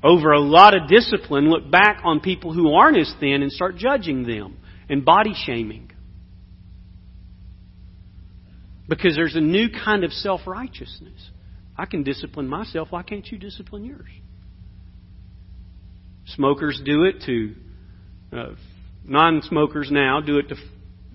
over 0.03 0.31
a 0.31 0.39
lot 0.39 0.73
of 0.75 0.87
discipline 0.87 1.49
look 1.49 1.69
back 1.69 2.01
on 2.03 2.21
people 2.21 2.53
who 2.53 2.73
aren't 2.73 2.97
as 2.97 3.13
thin 3.19 3.41
and 3.41 3.51
start 3.51 3.75
judging 3.75 4.23
them 4.23 4.57
and 4.89 5.03
body 5.03 5.33
shaming. 5.45 5.90
Because 8.87 9.15
there's 9.15 9.35
a 9.35 9.41
new 9.41 9.69
kind 9.69 10.03
of 10.03 10.11
self 10.11 10.41
righteousness. 10.45 11.29
I 11.77 11.85
can 11.85 12.03
discipline 12.03 12.47
myself. 12.47 12.89
Why 12.91 13.03
can't 13.03 13.25
you 13.25 13.37
discipline 13.37 13.85
yours? 13.85 14.09
Smokers 16.25 16.81
do 16.83 17.03
it 17.03 17.23
to 17.25 17.55
uh, 18.37 18.55
non 19.03 19.41
smokers 19.43 19.89
now, 19.91 20.21
do 20.21 20.37
it 20.37 20.49
to 20.49 20.55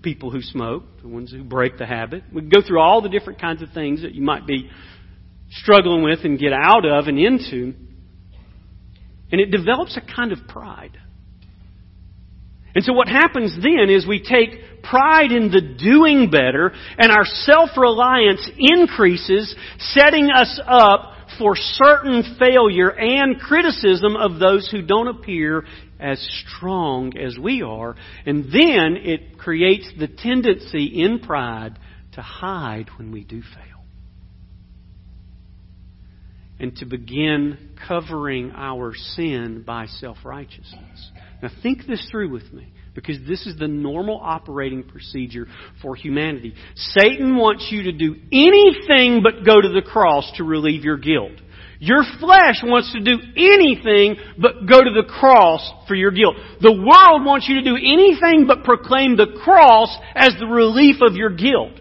people 0.01 0.31
who 0.31 0.41
smoke, 0.41 0.83
the 1.01 1.07
ones 1.07 1.31
who 1.31 1.43
break 1.43 1.77
the 1.77 1.85
habit. 1.85 2.23
We 2.33 2.41
go 2.41 2.61
through 2.65 2.79
all 2.79 3.01
the 3.01 3.09
different 3.09 3.41
kinds 3.41 3.61
of 3.61 3.69
things 3.73 4.01
that 4.01 4.13
you 4.13 4.21
might 4.21 4.45
be 4.45 4.69
struggling 5.49 6.03
with 6.03 6.19
and 6.23 6.37
get 6.37 6.53
out 6.53 6.85
of 6.85 7.07
and 7.07 7.19
into. 7.19 7.73
And 9.31 9.41
it 9.41 9.51
develops 9.51 9.97
a 9.97 10.15
kind 10.15 10.31
of 10.31 10.47
pride. 10.47 10.97
And 12.77 12.85
so 12.85 12.93
what 12.93 13.07
happens 13.07 13.55
then 13.55 13.89
is 13.89 14.05
we 14.05 14.21
take 14.21 14.83
pride 14.83 15.31
in 15.31 15.49
the 15.49 15.61
doing 15.61 16.29
better 16.29 16.71
and 16.99 17.11
our 17.11 17.25
self-reliance 17.25 18.51
increases, 18.55 19.55
setting 19.79 20.29
us 20.29 20.61
up 20.63 21.13
for 21.39 21.55
certain 21.55 22.37
failure 22.37 22.89
and 22.89 23.39
criticism 23.39 24.15
of 24.15 24.37
those 24.39 24.69
who 24.69 24.83
don't 24.83 25.07
appear 25.07 25.65
as 25.99 26.23
strong 26.45 27.17
as 27.17 27.35
we 27.35 27.63
are. 27.63 27.95
And 28.27 28.43
then 28.43 28.97
it 28.97 29.39
creates 29.39 29.89
the 29.97 30.07
tendency 30.07 31.01
in 31.03 31.17
pride 31.17 31.79
to 32.13 32.21
hide 32.21 32.89
when 32.99 33.11
we 33.11 33.23
do 33.23 33.41
fail. 33.41 33.76
And 36.59 36.75
to 36.77 36.85
begin 36.85 37.77
covering 37.87 38.51
our 38.55 38.93
sin 38.95 39.63
by 39.65 39.85
self-righteousness. 39.85 41.11
Now 41.41 41.49
think 41.61 41.85
this 41.85 42.07
through 42.09 42.31
with 42.31 42.51
me 42.51 42.73
because 42.95 43.19
this 43.27 43.45
is 43.45 43.55
the 43.59 43.67
normal 43.67 44.19
operating 44.19 44.81
procedure 44.81 45.45
for 45.83 45.95
humanity. 45.95 46.55
Satan 46.75 47.35
wants 47.35 47.67
you 47.69 47.83
to 47.83 47.91
do 47.91 48.15
anything 48.31 49.21
but 49.21 49.45
go 49.45 49.61
to 49.61 49.69
the 49.69 49.83
cross 49.85 50.31
to 50.37 50.43
relieve 50.43 50.83
your 50.83 50.97
guilt. 50.97 51.33
Your 51.79 52.01
flesh 52.19 52.63
wants 52.63 52.91
to 52.93 52.99
do 52.99 53.19
anything 53.35 54.15
but 54.41 54.65
go 54.67 54.83
to 54.83 54.89
the 54.89 55.07
cross 55.07 55.61
for 55.87 55.93
your 55.93 56.09
guilt. 56.09 56.35
The 56.59 56.73
world 56.73 57.23
wants 57.23 57.47
you 57.47 57.61
to 57.61 57.63
do 57.63 57.75
anything 57.75 58.47
but 58.47 58.63
proclaim 58.63 59.15
the 59.15 59.39
cross 59.43 59.95
as 60.15 60.33
the 60.39 60.47
relief 60.47 60.95
of 61.01 61.15
your 61.15 61.29
guilt. 61.29 61.79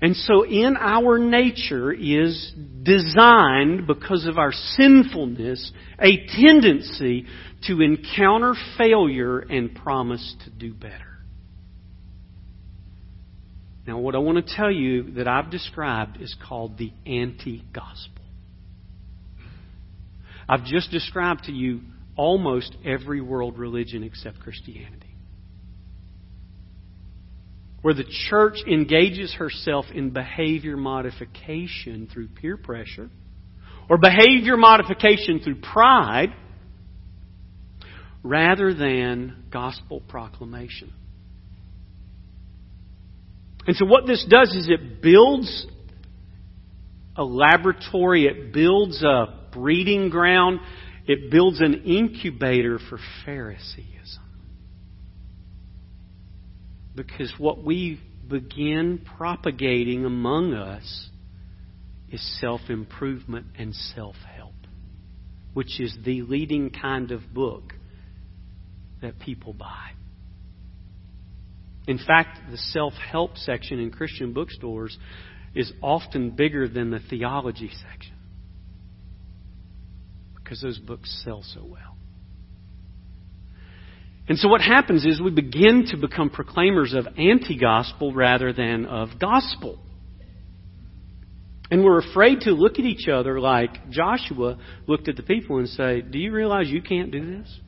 And 0.00 0.14
so 0.14 0.44
in 0.44 0.76
our 0.78 1.18
nature 1.18 1.92
is 1.92 2.52
designed, 2.82 3.86
because 3.86 4.26
of 4.26 4.38
our 4.38 4.52
sinfulness, 4.52 5.72
a 6.00 6.26
tendency 6.40 7.26
to 7.66 7.80
encounter 7.80 8.54
failure 8.76 9.40
and 9.40 9.74
promise 9.74 10.36
to 10.44 10.50
do 10.50 10.72
better. 10.72 11.04
Now, 13.88 13.98
what 13.98 14.14
I 14.14 14.18
want 14.18 14.46
to 14.46 14.54
tell 14.54 14.70
you 14.70 15.14
that 15.14 15.26
I've 15.26 15.50
described 15.50 16.20
is 16.20 16.36
called 16.46 16.78
the 16.78 16.92
anti 17.06 17.64
gospel. 17.72 18.22
I've 20.48 20.64
just 20.64 20.90
described 20.90 21.44
to 21.44 21.52
you 21.52 21.80
almost 22.14 22.76
every 22.84 23.20
world 23.20 23.58
religion 23.58 24.02
except 24.02 24.40
Christianity. 24.40 25.07
Where 27.82 27.94
the 27.94 28.04
church 28.28 28.58
engages 28.66 29.32
herself 29.34 29.86
in 29.94 30.10
behavior 30.10 30.76
modification 30.76 32.08
through 32.12 32.28
peer 32.28 32.56
pressure, 32.56 33.08
or 33.88 33.98
behavior 33.98 34.56
modification 34.56 35.40
through 35.40 35.60
pride, 35.60 36.30
rather 38.22 38.74
than 38.74 39.44
gospel 39.50 40.02
proclamation. 40.08 40.92
And 43.66 43.76
so, 43.76 43.84
what 43.84 44.06
this 44.06 44.24
does 44.28 44.54
is 44.54 44.68
it 44.68 45.02
builds 45.02 45.66
a 47.16 47.24
laboratory, 47.24 48.24
it 48.24 48.52
builds 48.52 49.02
a 49.02 49.26
breeding 49.52 50.08
ground, 50.08 50.60
it 51.06 51.30
builds 51.30 51.60
an 51.60 51.82
incubator 51.84 52.78
for 52.88 52.98
Phariseeism. 53.26 54.22
Because 56.98 57.32
what 57.38 57.62
we 57.62 58.00
begin 58.28 59.00
propagating 59.16 60.04
among 60.04 60.52
us 60.52 61.10
is 62.10 62.40
self 62.40 62.60
improvement 62.68 63.46
and 63.56 63.72
self 63.72 64.16
help, 64.36 64.54
which 65.54 65.78
is 65.80 65.96
the 66.04 66.22
leading 66.22 66.70
kind 66.70 67.12
of 67.12 67.32
book 67.32 67.72
that 69.00 69.20
people 69.20 69.52
buy. 69.52 69.90
In 71.86 71.98
fact, 71.98 72.50
the 72.50 72.56
self 72.56 72.94
help 72.94 73.36
section 73.36 73.78
in 73.78 73.92
Christian 73.92 74.32
bookstores 74.32 74.98
is 75.54 75.72
often 75.80 76.30
bigger 76.30 76.66
than 76.66 76.90
the 76.90 77.00
theology 77.08 77.70
section 77.70 78.16
because 80.34 80.60
those 80.60 80.78
books 80.78 81.22
sell 81.24 81.44
so 81.54 81.64
well. 81.64 81.97
And 84.28 84.38
so 84.38 84.48
what 84.48 84.60
happens 84.60 85.06
is 85.06 85.20
we 85.20 85.30
begin 85.30 85.86
to 85.90 85.96
become 85.96 86.28
proclaimers 86.28 86.92
of 86.92 87.06
anti 87.16 87.58
gospel 87.58 88.12
rather 88.12 88.52
than 88.52 88.84
of 88.84 89.18
gospel. 89.18 89.78
And 91.70 91.84
we're 91.84 91.98
afraid 91.98 92.40
to 92.40 92.50
look 92.50 92.78
at 92.78 92.84
each 92.84 93.08
other 93.08 93.40
like 93.40 93.90
Joshua 93.90 94.58
looked 94.86 95.08
at 95.08 95.16
the 95.16 95.22
people 95.22 95.58
and 95.58 95.68
say, 95.68 96.02
Do 96.02 96.18
you 96.18 96.32
realize 96.32 96.68
you 96.68 96.82
can't 96.82 97.10
do 97.10 97.38
this? 97.38 97.60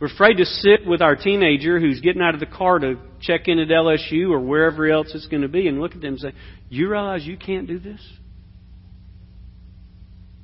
We're 0.00 0.12
afraid 0.12 0.34
to 0.34 0.44
sit 0.44 0.86
with 0.86 1.00
our 1.00 1.16
teenager 1.16 1.80
who's 1.80 2.00
getting 2.00 2.20
out 2.20 2.34
of 2.34 2.40
the 2.40 2.46
car 2.46 2.80
to 2.80 2.96
check 3.20 3.42
in 3.46 3.58
at 3.58 3.68
LSU 3.68 4.30
or 4.30 4.40
wherever 4.40 4.86
else 4.88 5.12
it's 5.14 5.26
going 5.28 5.42
to 5.42 5.48
be 5.48 5.68
and 5.68 5.80
look 5.80 5.94
at 5.94 6.00
them 6.00 6.14
and 6.14 6.20
say, 6.20 6.32
You 6.68 6.90
realize 6.90 7.24
you 7.24 7.36
can't 7.36 7.68
do 7.68 7.78
this? 7.78 8.00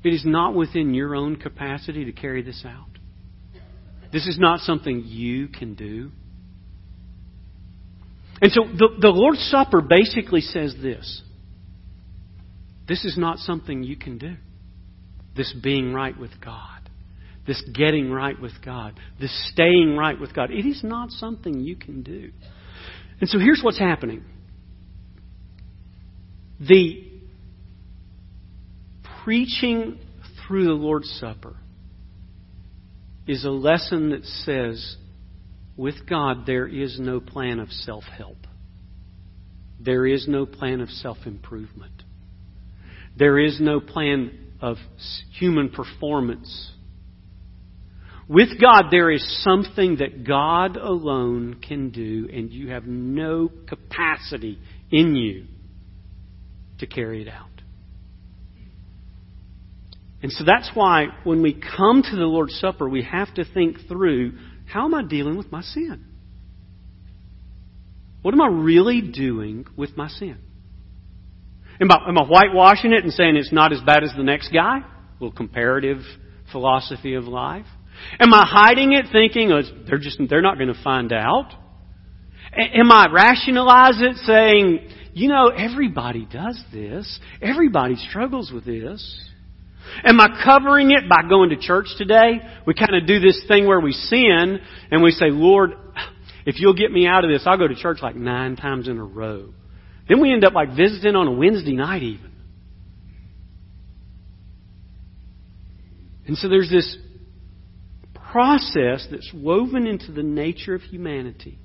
It 0.02 0.14
is 0.14 0.24
not 0.24 0.54
within 0.54 0.94
your 0.94 1.14
own 1.14 1.36
capacity 1.36 2.06
to 2.06 2.12
carry 2.12 2.42
this 2.42 2.64
out. 2.66 2.86
This 4.12 4.26
is 4.26 4.38
not 4.38 4.60
something 4.60 5.04
you 5.06 5.48
can 5.48 5.74
do. 5.74 6.10
And 8.42 8.50
so 8.50 8.62
the, 8.64 8.88
the 9.00 9.08
Lord's 9.08 9.42
Supper 9.50 9.80
basically 9.82 10.40
says 10.40 10.74
this 10.80 11.22
this 12.88 13.04
is 13.04 13.16
not 13.16 13.38
something 13.38 13.84
you 13.84 13.96
can 13.96 14.18
do. 14.18 14.36
This 15.36 15.54
being 15.62 15.92
right 15.92 16.18
with 16.18 16.32
God, 16.44 16.90
this 17.46 17.62
getting 17.72 18.10
right 18.10 18.38
with 18.40 18.54
God, 18.64 18.98
this 19.20 19.30
staying 19.52 19.96
right 19.96 20.18
with 20.18 20.34
God. 20.34 20.50
It 20.50 20.66
is 20.66 20.82
not 20.82 21.10
something 21.10 21.60
you 21.60 21.76
can 21.76 22.02
do. 22.02 22.32
And 23.20 23.28
so 23.28 23.38
here's 23.38 23.60
what's 23.62 23.78
happening. 23.78 24.24
The 26.58 27.09
preaching 29.24 29.98
through 30.46 30.64
the 30.64 30.72
Lord's 30.72 31.10
Supper 31.20 31.56
is 33.26 33.44
a 33.44 33.50
lesson 33.50 34.10
that 34.10 34.24
says 34.24 34.96
with 35.76 36.08
God 36.08 36.44
there 36.46 36.66
is 36.66 36.98
no 36.98 37.20
plan 37.20 37.60
of 37.60 37.68
self 37.70 38.04
help. 38.04 38.38
There 39.78 40.06
is 40.06 40.26
no 40.28 40.44
plan 40.46 40.80
of 40.80 40.88
self 40.88 41.18
improvement. 41.26 42.02
There 43.16 43.38
is 43.38 43.60
no 43.60 43.80
plan 43.80 44.32
of 44.60 44.76
human 45.38 45.70
performance. 45.70 46.72
With 48.28 48.60
God, 48.60 48.86
there 48.90 49.10
is 49.10 49.24
something 49.42 49.96
that 49.96 50.24
God 50.24 50.76
alone 50.76 51.56
can 51.66 51.90
do, 51.90 52.28
and 52.32 52.52
you 52.52 52.70
have 52.70 52.84
no 52.86 53.50
capacity 53.66 54.58
in 54.92 55.16
you 55.16 55.46
to 56.78 56.86
carry 56.86 57.22
it 57.22 57.28
out. 57.28 57.59
And 60.22 60.30
so 60.32 60.44
that's 60.44 60.70
why 60.74 61.06
when 61.24 61.42
we 61.42 61.54
come 61.54 62.02
to 62.02 62.16
the 62.16 62.24
Lord's 62.24 62.58
Supper, 62.60 62.88
we 62.88 63.02
have 63.04 63.32
to 63.34 63.44
think 63.44 63.88
through 63.88 64.32
how 64.66 64.84
am 64.84 64.94
I 64.94 65.02
dealing 65.02 65.36
with 65.36 65.50
my 65.50 65.62
sin? 65.62 66.04
What 68.22 68.34
am 68.34 68.40
I 68.40 68.48
really 68.48 69.00
doing 69.00 69.66
with 69.76 69.96
my 69.96 70.08
sin? 70.08 70.38
Am 71.80 71.90
I, 71.90 72.08
am 72.08 72.18
I 72.18 72.24
whitewashing 72.24 72.92
it 72.92 73.02
and 73.02 73.12
saying 73.12 73.36
it's 73.36 73.52
not 73.52 73.72
as 73.72 73.80
bad 73.80 74.04
as 74.04 74.10
the 74.14 74.22
next 74.22 74.52
guy? 74.52 74.78
A 74.80 75.24
little 75.24 75.34
comparative 75.34 76.02
philosophy 76.52 77.14
of 77.14 77.24
life. 77.24 77.66
Am 78.18 78.32
I 78.34 78.44
hiding 78.46 78.92
it 78.92 79.06
thinking 79.10 79.50
oh, 79.52 79.62
they're 79.86 79.98
just, 79.98 80.20
they're 80.28 80.42
not 80.42 80.56
going 80.56 80.72
to 80.72 80.82
find 80.82 81.12
out? 81.12 81.52
Am 82.52 82.90
I 82.92 83.06
rationalize 83.10 84.00
it 84.00 84.16
saying, 84.26 84.88
you 85.14 85.28
know, 85.28 85.48
everybody 85.48 86.26
does 86.30 86.62
this. 86.72 87.18
Everybody 87.40 87.96
struggles 87.96 88.50
with 88.52 88.64
this. 88.64 89.29
Am 90.04 90.20
I 90.20 90.28
covering 90.44 90.90
it 90.90 91.08
by 91.08 91.28
going 91.28 91.50
to 91.50 91.56
church 91.56 91.86
today? 91.98 92.40
We 92.66 92.74
kind 92.74 92.94
of 92.94 93.06
do 93.06 93.20
this 93.20 93.42
thing 93.48 93.66
where 93.66 93.80
we 93.80 93.92
sin 93.92 94.60
and 94.90 95.02
we 95.02 95.10
say, 95.10 95.26
Lord, 95.30 95.72
if 96.46 96.58
you'll 96.58 96.74
get 96.74 96.90
me 96.90 97.06
out 97.06 97.24
of 97.24 97.30
this, 97.30 97.42
I'll 97.46 97.58
go 97.58 97.68
to 97.68 97.74
church 97.74 97.98
like 98.02 98.16
nine 98.16 98.56
times 98.56 98.88
in 98.88 98.98
a 98.98 99.04
row. 99.04 99.52
Then 100.08 100.20
we 100.20 100.32
end 100.32 100.44
up 100.44 100.54
like 100.54 100.76
visiting 100.76 101.14
on 101.14 101.28
a 101.28 101.32
Wednesday 101.32 101.74
night 101.74 102.02
even. 102.02 102.32
And 106.26 106.36
so 106.36 106.48
there's 106.48 106.70
this 106.70 106.96
process 108.14 109.06
that's 109.10 109.30
woven 109.34 109.86
into 109.86 110.12
the 110.12 110.22
nature 110.22 110.74
of 110.74 110.82
humanity 110.82 111.58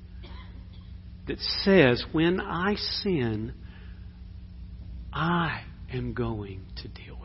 that 1.28 1.40
says, 1.64 2.04
when 2.12 2.40
I 2.40 2.76
sin, 2.76 3.54
I 5.14 5.62
am 5.92 6.14
going 6.14 6.66
to 6.78 6.88
deal 6.88 7.18
with 7.20 7.25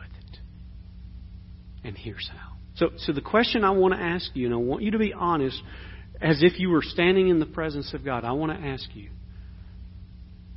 And 1.83 1.97
here's 1.97 2.29
how. 2.31 2.57
So, 2.75 2.91
so 2.97 3.11
the 3.11 3.21
question 3.21 3.63
I 3.63 3.71
want 3.71 3.93
to 3.93 3.99
ask 3.99 4.31
you, 4.33 4.45
and 4.45 4.53
I 4.53 4.57
want 4.57 4.83
you 4.83 4.91
to 4.91 4.99
be 4.99 5.13
honest, 5.13 5.61
as 6.21 6.43
if 6.43 6.59
you 6.59 6.69
were 6.69 6.81
standing 6.81 7.29
in 7.29 7.39
the 7.39 7.45
presence 7.45 7.93
of 7.93 8.05
God, 8.05 8.23
I 8.23 8.31
want 8.33 8.51
to 8.51 8.67
ask 8.67 8.87
you, 8.93 9.09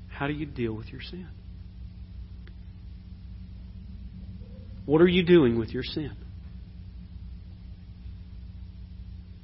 how 0.09 0.27
do 0.27 0.33
you 0.33 0.47
deal 0.47 0.75
with 0.75 0.89
your 0.89 1.01
sin? 1.01 1.29
What 4.87 5.01
are 5.01 5.09
you 5.09 5.25
doing 5.25 5.59
with 5.59 5.71
your 5.71 5.83
sin? 5.83 6.17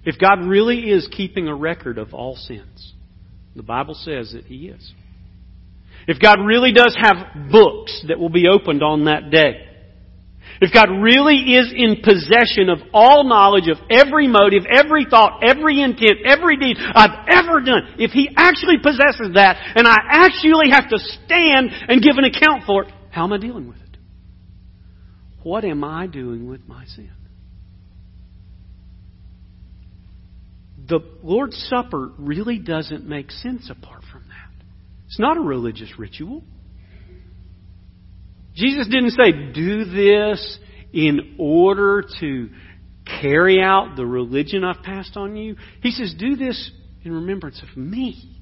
If 0.04 0.18
God 0.18 0.46
really 0.46 0.90
is 0.90 1.08
keeping 1.10 1.48
a 1.48 1.54
record 1.54 1.98
of 1.98 2.14
all 2.14 2.36
sins, 2.36 2.94
the 3.56 3.62
Bible 3.62 3.94
says 3.94 4.32
that 4.32 4.44
He 4.44 4.68
is. 4.68 4.92
If 6.06 6.20
God 6.20 6.38
really 6.44 6.72
does 6.72 6.96
have 6.98 7.50
books 7.50 8.04
that 8.08 8.18
will 8.18 8.30
be 8.30 8.48
opened 8.48 8.82
on 8.82 9.04
that 9.04 9.30
day, 9.30 9.66
if 10.60 10.72
God 10.72 10.90
really 11.00 11.56
is 11.56 11.72
in 11.74 12.02
possession 12.02 12.68
of 12.68 12.78
all 12.92 13.24
knowledge 13.24 13.68
of 13.68 13.78
every 13.90 14.28
motive, 14.28 14.64
every 14.70 15.06
thought, 15.08 15.42
every 15.42 15.80
intent, 15.80 16.18
every 16.26 16.56
deed 16.56 16.76
I've 16.78 17.26
ever 17.28 17.60
done, 17.60 17.94
if 17.98 18.10
He 18.10 18.28
actually 18.36 18.78
possesses 18.82 19.34
that, 19.34 19.56
and 19.74 19.88
I 19.88 19.96
actually 20.08 20.70
have 20.70 20.90
to 20.90 20.98
stand 20.98 21.70
and 21.88 22.02
give 22.02 22.16
an 22.18 22.24
account 22.24 22.64
for 22.66 22.84
it, 22.84 22.92
how 23.10 23.24
am 23.24 23.32
I 23.32 23.38
dealing 23.38 23.68
with 23.68 23.78
it? 23.78 23.98
What 25.42 25.64
am 25.64 25.82
I 25.82 26.06
doing 26.06 26.48
with 26.48 26.68
my 26.68 26.84
sin? 26.84 27.10
the 30.90 31.00
Lord's 31.22 31.56
Supper 31.70 32.10
really 32.18 32.58
doesn't 32.58 33.08
make 33.08 33.30
sense 33.30 33.70
apart 33.70 34.02
from 34.12 34.24
that. 34.24 34.64
It's 35.06 35.20
not 35.20 35.36
a 35.36 35.40
religious 35.40 35.98
ritual. 35.98 36.42
Jesus 38.60 38.86
didn't 38.88 39.12
say, 39.12 39.52
do 39.52 39.84
this 39.86 40.58
in 40.92 41.36
order 41.38 42.04
to 42.20 42.50
carry 43.20 43.60
out 43.60 43.96
the 43.96 44.04
religion 44.04 44.64
I've 44.64 44.82
passed 44.82 45.16
on 45.16 45.34
you. 45.34 45.56
He 45.82 45.90
says, 45.90 46.14
do 46.18 46.36
this 46.36 46.70
in 47.02 47.12
remembrance 47.12 47.62
of 47.62 47.76
me. 47.76 48.36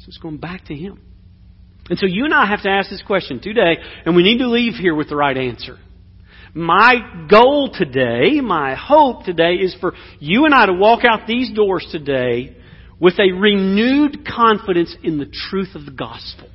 So 0.00 0.06
it's 0.08 0.18
going 0.18 0.38
back 0.38 0.64
to 0.66 0.74
Him. 0.74 1.00
And 1.88 1.98
so 1.98 2.06
you 2.06 2.24
and 2.24 2.34
I 2.34 2.46
have 2.46 2.62
to 2.62 2.68
ask 2.68 2.90
this 2.90 3.02
question 3.06 3.40
today, 3.40 3.76
and 4.04 4.16
we 4.16 4.22
need 4.22 4.38
to 4.38 4.48
leave 4.48 4.74
here 4.74 4.94
with 4.94 5.08
the 5.08 5.16
right 5.16 5.36
answer. 5.36 5.78
My 6.54 7.26
goal 7.30 7.70
today, 7.72 8.40
my 8.40 8.74
hope 8.74 9.24
today 9.24 9.54
is 9.54 9.76
for 9.80 9.92
you 10.18 10.44
and 10.44 10.54
I 10.54 10.66
to 10.66 10.72
walk 10.72 11.04
out 11.04 11.26
these 11.26 11.52
doors 11.52 11.86
today 11.90 12.56
with 13.00 13.14
a 13.18 13.32
renewed 13.32 14.26
confidence 14.26 14.96
in 15.02 15.18
the 15.18 15.26
truth 15.26 15.74
of 15.74 15.84
the 15.84 15.90
gospel. 15.90 16.48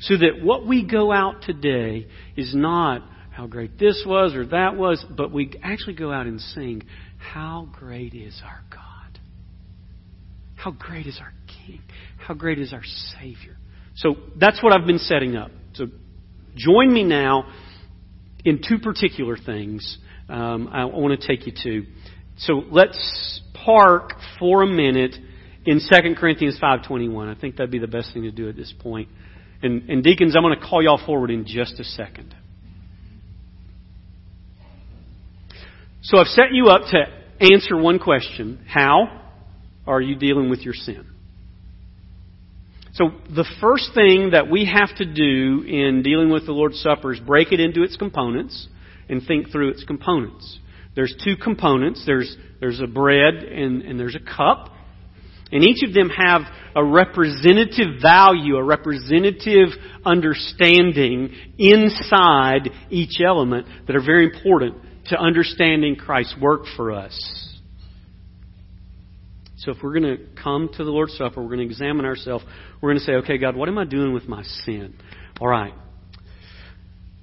So 0.00 0.16
that 0.16 0.42
what 0.42 0.66
we 0.66 0.86
go 0.86 1.12
out 1.12 1.42
today 1.42 2.06
is 2.36 2.54
not 2.54 3.02
how 3.30 3.46
great 3.46 3.78
this 3.78 4.02
was 4.06 4.34
or 4.34 4.46
that 4.46 4.76
was, 4.76 5.04
but 5.16 5.30
we 5.30 5.52
actually 5.62 5.94
go 5.94 6.12
out 6.12 6.26
and 6.26 6.40
sing, 6.40 6.82
How 7.18 7.68
great 7.72 8.14
is 8.14 8.40
our 8.44 8.62
God? 8.70 9.20
How 10.56 10.70
great 10.72 11.06
is 11.06 11.18
our 11.20 11.32
King? 11.46 11.80
How 12.18 12.34
great 12.34 12.58
is 12.58 12.72
our 12.72 12.82
Savior? 13.18 13.56
So 13.96 14.16
that's 14.38 14.62
what 14.62 14.72
I've 14.72 14.86
been 14.86 14.98
setting 14.98 15.36
up. 15.36 15.50
So 15.74 15.86
join 16.56 16.92
me 16.92 17.04
now 17.04 17.50
in 18.44 18.60
two 18.66 18.78
particular 18.78 19.36
things 19.36 19.98
um, 20.28 20.68
I 20.72 20.84
want 20.84 21.20
to 21.20 21.26
take 21.26 21.46
you 21.46 21.52
to. 21.64 21.86
So 22.38 22.62
let's 22.70 23.42
park 23.64 24.12
for 24.38 24.62
a 24.62 24.66
minute 24.66 25.14
in 25.66 25.80
2 25.80 26.14
Corinthians 26.14 26.58
5.21. 26.62 27.36
I 27.36 27.38
think 27.38 27.56
that'd 27.56 27.70
be 27.70 27.78
the 27.78 27.86
best 27.86 28.12
thing 28.14 28.22
to 28.22 28.30
do 28.30 28.48
at 28.48 28.56
this 28.56 28.72
point. 28.80 29.08
And, 29.62 29.90
and 29.90 30.02
deacons, 30.02 30.34
I'm 30.36 30.42
going 30.42 30.58
to 30.58 30.64
call 30.66 30.82
y'all 30.82 31.00
forward 31.04 31.30
in 31.30 31.44
just 31.46 31.78
a 31.78 31.84
second. 31.84 32.34
So 36.02 36.18
I've 36.18 36.28
set 36.28 36.52
you 36.52 36.68
up 36.68 36.82
to 36.90 37.04
answer 37.52 37.76
one 37.76 37.98
question. 37.98 38.64
How 38.66 39.22
are 39.86 40.00
you 40.00 40.16
dealing 40.16 40.48
with 40.48 40.60
your 40.60 40.74
sin? 40.74 41.06
So 42.94 43.10
the 43.34 43.46
first 43.60 43.90
thing 43.94 44.30
that 44.30 44.50
we 44.50 44.64
have 44.64 44.96
to 44.96 45.04
do 45.04 45.62
in 45.62 46.02
dealing 46.02 46.30
with 46.30 46.46
the 46.46 46.52
Lord's 46.52 46.80
Supper 46.80 47.12
is 47.12 47.20
break 47.20 47.52
it 47.52 47.60
into 47.60 47.82
its 47.82 47.96
components 47.96 48.66
and 49.08 49.22
think 49.26 49.50
through 49.50 49.70
its 49.70 49.84
components. 49.84 50.58
There's 50.96 51.14
two 51.22 51.36
components. 51.36 52.02
There's, 52.04 52.36
there's 52.60 52.80
a 52.80 52.86
bread 52.86 53.34
and, 53.34 53.82
and 53.82 53.98
there's 53.98 54.16
a 54.16 54.20
cup. 54.20 54.72
And 55.52 55.64
each 55.64 55.82
of 55.82 55.92
them 55.92 56.10
have 56.10 56.42
a 56.76 56.84
representative 56.84 58.00
value, 58.00 58.56
a 58.56 58.62
representative 58.62 59.68
understanding 60.04 61.34
inside 61.58 62.70
each 62.90 63.20
element 63.20 63.66
that 63.86 63.96
are 63.96 64.04
very 64.04 64.24
important 64.26 64.76
to 65.06 65.18
understanding 65.18 65.96
Christ's 65.96 66.36
work 66.40 66.62
for 66.76 66.92
us. 66.92 67.48
So 69.58 69.72
if 69.72 69.78
we're 69.82 69.98
going 69.98 70.16
to 70.16 70.42
come 70.42 70.70
to 70.76 70.84
the 70.84 70.90
Lord's 70.90 71.14
Supper, 71.18 71.42
we're 71.42 71.48
going 71.48 71.58
to 71.58 71.66
examine 71.66 72.06
ourselves. 72.06 72.44
We're 72.80 72.90
going 72.90 73.00
to 73.00 73.04
say, 73.04 73.12
okay, 73.16 73.36
God, 73.36 73.56
what 73.56 73.68
am 73.68 73.76
I 73.76 73.84
doing 73.84 74.14
with 74.14 74.26
my 74.26 74.42
sin? 74.42 74.94
All 75.40 75.48
right. 75.48 75.74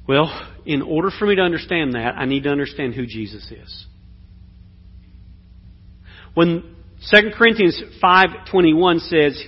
Well, 0.07 0.29
in 0.65 0.81
order 0.81 1.09
for 1.17 1.25
me 1.25 1.35
to 1.35 1.41
understand 1.41 1.93
that, 1.93 2.15
I 2.15 2.25
need 2.25 2.43
to 2.43 2.49
understand 2.49 2.93
who 2.93 3.07
Jesus 3.07 3.49
is. 3.51 3.85
When 6.33 6.75
2 7.09 7.31
Corinthians 7.31 7.81
5:21 8.01 8.99
says, 8.99 9.41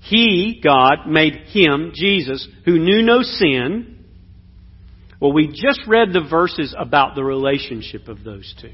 "He, 0.00 0.60
God, 0.62 1.06
made 1.06 1.34
him, 1.48 1.92
Jesus, 1.94 2.48
who 2.64 2.78
knew 2.78 3.02
no 3.02 3.22
sin." 3.22 3.96
Well, 5.20 5.32
we 5.32 5.48
just 5.48 5.86
read 5.86 6.12
the 6.12 6.20
verses 6.20 6.74
about 6.78 7.14
the 7.14 7.24
relationship 7.24 8.08
of 8.08 8.24
those 8.24 8.54
two. 8.60 8.70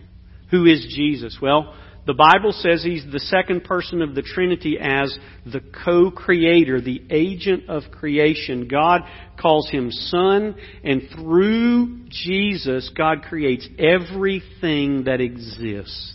Who 0.50 0.66
is 0.66 0.86
Jesus? 0.94 1.40
Well, 1.40 1.74
the 2.06 2.14
Bible 2.14 2.52
says 2.52 2.84
he's 2.84 3.06
the 3.10 3.18
second 3.18 3.64
person 3.64 4.02
of 4.02 4.14
the 4.14 4.22
Trinity 4.22 4.78
as 4.78 5.18
the 5.46 5.62
co-creator, 5.84 6.80
the 6.80 7.02
agent 7.08 7.64
of 7.68 7.90
creation. 7.90 8.68
God 8.68 9.00
calls 9.40 9.70
him 9.70 9.90
Son, 9.90 10.54
and 10.84 11.08
through 11.14 12.04
Jesus, 12.10 12.90
God 12.90 13.22
creates 13.22 13.66
everything 13.78 15.04
that 15.04 15.22
exists. 15.22 16.13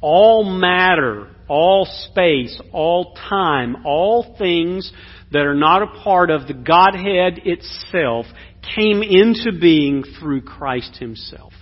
All 0.00 0.44
matter, 0.44 1.28
all 1.48 1.86
space, 2.10 2.60
all 2.72 3.14
time, 3.28 3.84
all 3.84 4.36
things 4.38 4.92
that 5.32 5.42
are 5.42 5.54
not 5.54 5.82
a 5.82 6.02
part 6.02 6.30
of 6.30 6.46
the 6.46 6.54
Godhead 6.54 7.40
itself 7.44 8.26
came 8.74 9.02
into 9.02 9.58
being 9.58 10.04
through 10.18 10.42
Christ 10.42 10.96
Himself. 10.98 11.52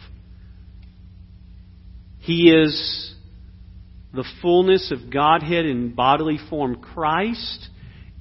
He 2.19 2.51
is 2.51 3.15
the 4.15 4.25
fullness 4.41 4.91
of 4.93 5.13
Godhead 5.13 5.67
in 5.67 5.95
bodily 5.95 6.39
form. 6.49 6.77
Christ 6.77 7.69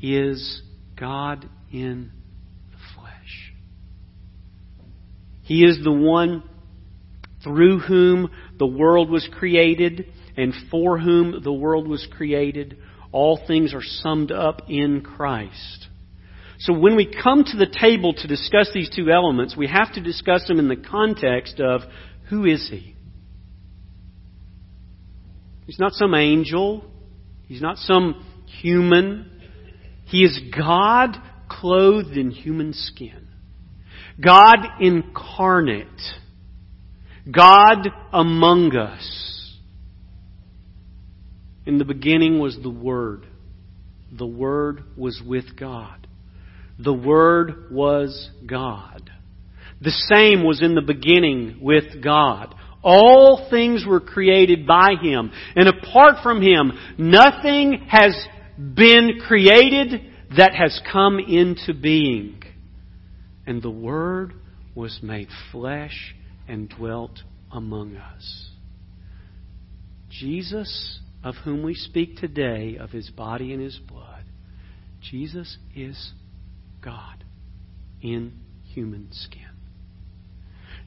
is 0.02 0.62
God 0.99 1.47
in 1.71 2.12
the 2.71 2.78
flesh. 2.95 3.54
He 5.43 5.63
is 5.63 5.82
the 5.84 5.91
one 5.91 6.43
through 7.43 7.80
whom 7.80 8.30
the 8.63 8.67
world 8.67 9.10
was 9.10 9.28
created 9.30 10.06
and 10.38 10.54
for 10.71 10.97
whom 10.97 11.43
the 11.43 11.52
world 11.52 11.86
was 11.86 12.08
created. 12.10 12.78
All 13.12 13.38
things 13.45 13.73
are 13.73 13.84
summed 13.84 14.32
up 14.32 14.69
in 14.69 15.02
Christ. 15.02 15.89
So 16.60 16.71
when 16.71 16.95
we 16.95 17.13
come 17.13 17.43
to 17.43 17.58
the 17.58 17.67
table 17.67 18.13
to 18.13 18.26
discuss 18.26 18.69
these 18.73 18.89
two 18.89 19.12
elements, 19.12 19.58
we 19.58 19.67
have 19.67 19.91
to 19.95 20.02
discuss 20.02 20.47
them 20.47 20.60
in 20.60 20.69
the 20.69 20.78
context 20.78 21.60
of 21.60 21.82
who 22.30 22.45
is 22.45 22.69
He? 22.71 22.95
He's 25.65 25.80
not 25.80 25.91
some 25.91 26.15
angel. 26.15 26.86
He's 27.49 27.62
not 27.62 27.76
some 27.80 28.26
human. 28.62 29.30
He 30.06 30.23
is 30.23 30.39
God 30.58 31.17
clothed 31.49 32.15
in 32.15 32.32
human 32.32 32.71
skin. 32.71 33.28
God 34.26 34.56
incarnate. 34.80 35.88
God 37.32 37.88
among 38.12 38.76
us. 38.76 39.58
In 41.66 41.78
the 41.78 41.86
beginning 41.86 42.40
was 42.40 42.58
the 42.62 42.70
Word. 42.70 43.26
The 44.12 44.26
Word 44.26 44.84
was 44.98 45.22
with 45.26 45.58
God. 45.58 46.08
The 46.78 46.94
Word 46.94 47.72
was 47.72 48.30
God. 48.46 49.10
The 49.82 49.92
same 49.92 50.44
was 50.44 50.62
in 50.62 50.76
the 50.76 50.82
beginning 50.82 51.60
with 51.62 52.04
God. 52.04 52.54
All 52.84 53.48
things 53.50 53.86
were 53.88 54.02
created 54.02 54.68
by 54.68 54.96
Him. 55.02 55.32
And 55.56 55.70
apart 55.70 56.18
from 56.22 56.42
Him, 56.42 56.74
nothing 56.98 57.86
has 57.88 58.14
been 58.58 59.20
created 59.26 60.02
that 60.38 60.54
has 60.54 60.82
come 60.92 61.20
into 61.20 61.74
being. 61.74 62.44
And 63.46 63.62
the 63.62 63.72
Word 63.72 64.34
was 64.76 65.00
made 65.02 65.30
flesh 65.52 66.16
and 66.54 66.70
dwelt 66.70 67.24
among 67.52 67.96
us. 67.98 68.52
Jesus, 70.08 71.00
of 71.24 71.34
whom 71.44 71.63
we 71.63 71.74
speak 71.74 72.18
today, 72.18 72.78
of 72.80 72.92
His 72.92 73.10
body 73.10 73.54
and 73.54 73.62
His 73.62 73.80
blood, 73.80 74.24
Jesus 75.02 75.58
is 75.76 76.13
God 76.80 77.24
in 78.04 78.34
human 78.66 79.08
skin. 79.12 79.42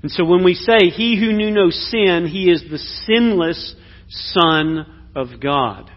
And 0.03 0.13
so 0.13 0.25
when 0.25 0.45
we 0.45 0.55
say, 0.55 0.91
He 0.91 1.19
who 1.19 1.33
knew 1.33 1.51
no 1.51 1.71
sin, 1.71 2.29
He 2.31 2.49
is 2.49 2.63
the 2.71 2.79
sinless 2.79 3.75
Son 4.09 5.09
of 5.17 5.41
God. 5.43 5.91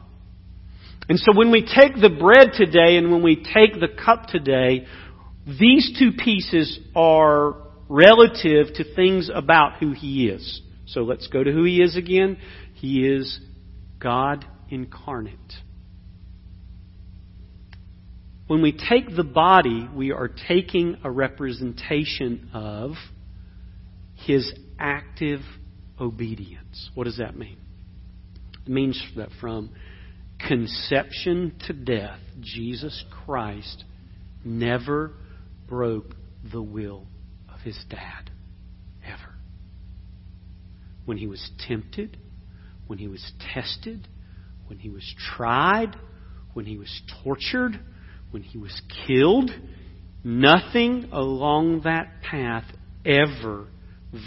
And 1.07 1.19
so 1.19 1.31
when 1.35 1.51
we 1.51 1.61
take 1.61 1.93
the 1.93 2.09
bread 2.09 2.53
today 2.53 2.97
and 2.97 3.11
when 3.11 3.21
we 3.21 3.35
take 3.35 3.79
the 3.79 3.89
cup 4.03 4.25
today, 4.29 4.87
these 5.45 5.95
two 5.99 6.11
pieces 6.13 6.79
are 6.95 7.68
relative 7.89 8.73
to 8.75 8.95
things 8.95 9.29
about 9.33 9.79
who 9.79 9.91
He 9.91 10.29
is. 10.29 10.61
So 10.85 11.01
let's 11.01 11.27
go 11.27 11.43
to 11.43 11.51
who 11.51 11.63
He 11.65 11.81
is 11.81 11.97
again. 11.97 12.37
He 12.75 13.05
is 13.05 13.39
God 13.99 14.45
incarnate. 14.69 15.35
When 18.47 18.61
we 18.61 18.71
take 18.71 19.15
the 19.15 19.23
body, 19.23 19.87
we 19.93 20.11
are 20.11 20.27
taking 20.47 20.97
a 21.03 21.11
representation 21.11 22.49
of 22.53 22.93
his 24.15 24.51
active 24.79 25.41
obedience. 25.99 26.89
What 26.95 27.03
does 27.03 27.17
that 27.17 27.37
mean? 27.37 27.57
It 28.65 28.71
means 28.71 29.01
that 29.17 29.29
from 29.39 29.69
conception 30.39 31.53
to 31.67 31.73
death, 31.73 32.19
Jesus 32.39 33.03
Christ 33.23 33.83
never 34.43 35.13
broke 35.67 36.15
the 36.51 36.61
will 36.61 37.05
of 37.59 37.65
his 37.65 37.79
dad. 37.89 38.31
Ever. 39.05 39.35
When 41.05 41.17
he 41.17 41.27
was 41.27 41.51
tempted, 41.67 42.17
when 42.87 42.99
he 42.99 43.07
was 43.07 43.31
tested, 43.53 44.07
when 44.67 44.79
he 44.79 44.89
was 44.89 45.15
tried, 45.35 45.95
when 46.53 46.65
he 46.65 46.77
was 46.77 47.01
tortured, 47.23 47.79
when 48.31 48.43
he 48.43 48.57
was 48.57 48.81
killed, 49.07 49.51
nothing 50.23 51.09
along 51.11 51.81
that 51.83 52.21
path 52.21 52.65
ever 53.05 53.67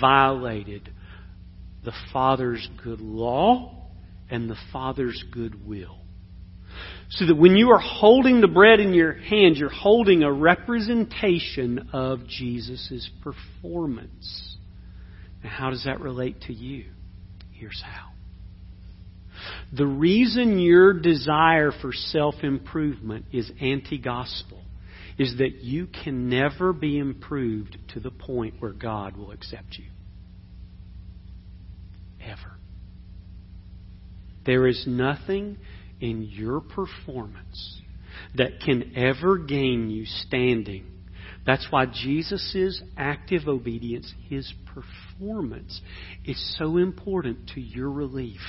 violated 0.00 0.90
the 1.84 1.92
Father's 2.12 2.68
good 2.82 3.00
law 3.00 3.88
and 4.30 4.48
the 4.48 4.56
Father's 4.72 5.22
good 5.32 5.66
will. 5.66 6.01
So 7.14 7.26
that 7.26 7.34
when 7.34 7.56
you 7.56 7.70
are 7.70 7.78
holding 7.78 8.40
the 8.40 8.48
bread 8.48 8.80
in 8.80 8.94
your 8.94 9.12
hand, 9.12 9.56
you're 9.56 9.68
holding 9.68 10.22
a 10.22 10.32
representation 10.32 11.90
of 11.92 12.26
Jesus' 12.26 13.10
performance. 13.22 14.56
Now, 15.44 15.50
how 15.50 15.70
does 15.70 15.84
that 15.84 16.00
relate 16.00 16.40
to 16.42 16.54
you? 16.54 16.86
Here's 17.52 17.82
how. 17.84 18.12
The 19.74 19.86
reason 19.86 20.58
your 20.58 20.94
desire 20.94 21.70
for 21.82 21.92
self 21.92 22.36
improvement 22.42 23.26
is 23.30 23.50
anti 23.60 23.98
gospel 23.98 24.62
is 25.18 25.36
that 25.36 25.62
you 25.62 25.86
can 25.86 26.30
never 26.30 26.72
be 26.72 26.98
improved 26.98 27.76
to 27.92 28.00
the 28.00 28.10
point 28.10 28.54
where 28.58 28.72
God 28.72 29.18
will 29.18 29.32
accept 29.32 29.76
you. 29.78 29.84
Ever. 32.22 32.56
There 34.46 34.66
is 34.66 34.84
nothing 34.86 35.58
in 36.02 36.22
your 36.22 36.60
performance 36.60 37.80
that 38.34 38.60
can 38.60 38.92
ever 38.96 39.38
gain 39.38 39.88
you 39.88 40.04
standing. 40.04 40.84
That's 41.46 41.66
why 41.70 41.86
Jesus' 41.86 42.82
active 42.96 43.48
obedience, 43.48 44.12
his 44.28 44.52
performance, 44.66 45.80
is 46.24 46.56
so 46.58 46.76
important 46.76 47.50
to 47.54 47.60
your 47.60 47.90
relief. 47.90 48.40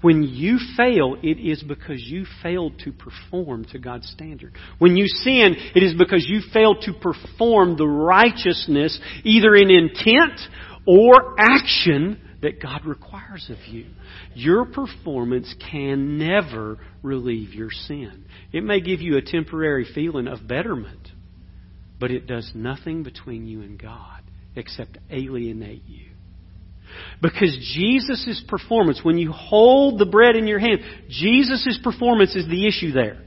When 0.00 0.22
you 0.22 0.58
fail, 0.76 1.16
it 1.22 1.38
is 1.38 1.62
because 1.62 2.02
you 2.02 2.24
failed 2.42 2.78
to 2.84 2.92
perform 2.92 3.64
to 3.66 3.78
God's 3.78 4.08
standard. 4.08 4.54
When 4.78 4.96
you 4.96 5.06
sin, 5.06 5.54
it 5.74 5.82
is 5.82 5.94
because 5.94 6.26
you 6.28 6.40
failed 6.52 6.82
to 6.82 6.92
perform 6.92 7.76
the 7.76 7.86
righteousness 7.86 8.98
either 9.24 9.54
in 9.54 9.70
intent 9.70 10.40
or 10.86 11.34
action 11.38 12.20
that 12.42 12.60
God 12.60 12.84
requires 12.84 13.48
of 13.48 13.72
you. 13.72 13.86
Your 14.34 14.64
performance 14.66 15.54
can 15.70 16.18
never 16.18 16.78
relieve 17.02 17.54
your 17.54 17.70
sin. 17.70 18.24
It 18.52 18.64
may 18.64 18.80
give 18.80 19.00
you 19.00 19.16
a 19.16 19.22
temporary 19.22 19.86
feeling 19.94 20.26
of 20.26 20.46
betterment, 20.46 21.08
but 21.98 22.10
it 22.10 22.26
does 22.26 22.50
nothing 22.54 23.04
between 23.04 23.46
you 23.46 23.62
and 23.62 23.80
God 23.80 24.22
except 24.56 24.98
alienate 25.08 25.84
you. 25.86 26.06
Because 27.22 27.56
Jesus' 27.74 28.42
performance, 28.48 29.00
when 29.02 29.16
you 29.16 29.32
hold 29.32 29.98
the 29.98 30.06
bread 30.06 30.36
in 30.36 30.46
your 30.46 30.58
hand, 30.58 30.80
Jesus' 31.08 31.78
performance 31.82 32.34
is 32.34 32.46
the 32.48 32.66
issue 32.66 32.92
there. 32.92 33.22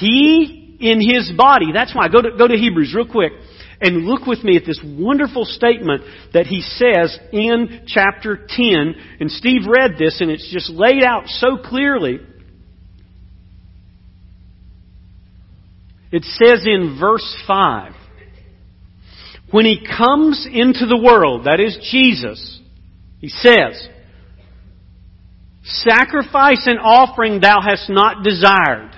He, 0.00 0.76
in 0.80 1.00
His 1.00 1.30
body, 1.36 1.66
that's 1.72 1.94
why, 1.94 2.08
go 2.08 2.22
to, 2.22 2.30
go 2.36 2.48
to 2.48 2.56
Hebrews 2.56 2.92
real 2.96 3.06
quick 3.06 3.32
and 3.80 4.04
look 4.04 4.26
with 4.26 4.42
me 4.42 4.56
at 4.56 4.66
this 4.66 4.80
wonderful 4.84 5.44
statement 5.44 6.02
that 6.34 6.46
he 6.46 6.60
says 6.60 7.16
in 7.32 7.84
chapter 7.86 8.36
10. 8.48 8.94
And 9.20 9.30
Steve 9.30 9.62
read 9.68 9.92
this 9.98 10.20
and 10.20 10.30
it's 10.30 10.50
just 10.52 10.70
laid 10.70 11.04
out 11.04 11.26
so 11.26 11.58
clearly. 11.62 12.18
It 16.10 16.24
says 16.24 16.64
in 16.66 16.98
verse 17.00 17.36
5, 17.46 17.92
when 19.50 19.64
he 19.64 19.86
comes 19.86 20.46
into 20.50 20.86
the 20.86 21.00
world, 21.02 21.46
that 21.46 21.60
is 21.60 21.78
Jesus, 21.90 22.60
he 23.20 23.28
says, 23.28 23.88
Sacrifice 25.64 26.66
and 26.66 26.78
offering 26.78 27.40
thou 27.40 27.60
hast 27.60 27.90
not 27.90 28.24
desired. 28.24 28.97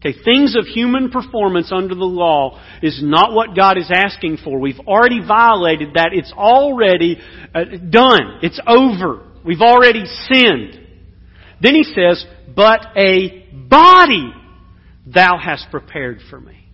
Okay, 0.00 0.16
things 0.24 0.54
of 0.56 0.64
human 0.66 1.10
performance 1.10 1.72
under 1.72 1.94
the 1.94 2.04
law 2.04 2.60
is 2.82 3.00
not 3.02 3.32
what 3.32 3.56
God 3.56 3.76
is 3.76 3.90
asking 3.92 4.38
for. 4.44 4.60
We've 4.60 4.78
already 4.86 5.20
violated 5.26 5.94
that. 5.94 6.10
It's 6.12 6.32
already 6.32 7.18
uh, 7.52 7.64
done. 7.90 8.38
It's 8.42 8.60
over. 8.64 9.26
We've 9.44 9.60
already 9.60 10.04
sinned. 10.30 10.86
Then 11.60 11.74
he 11.74 11.82
says, 11.82 12.24
but 12.54 12.86
a 12.96 13.48
body 13.52 14.32
thou 15.04 15.36
hast 15.36 15.68
prepared 15.72 16.20
for 16.30 16.40
me. 16.40 16.68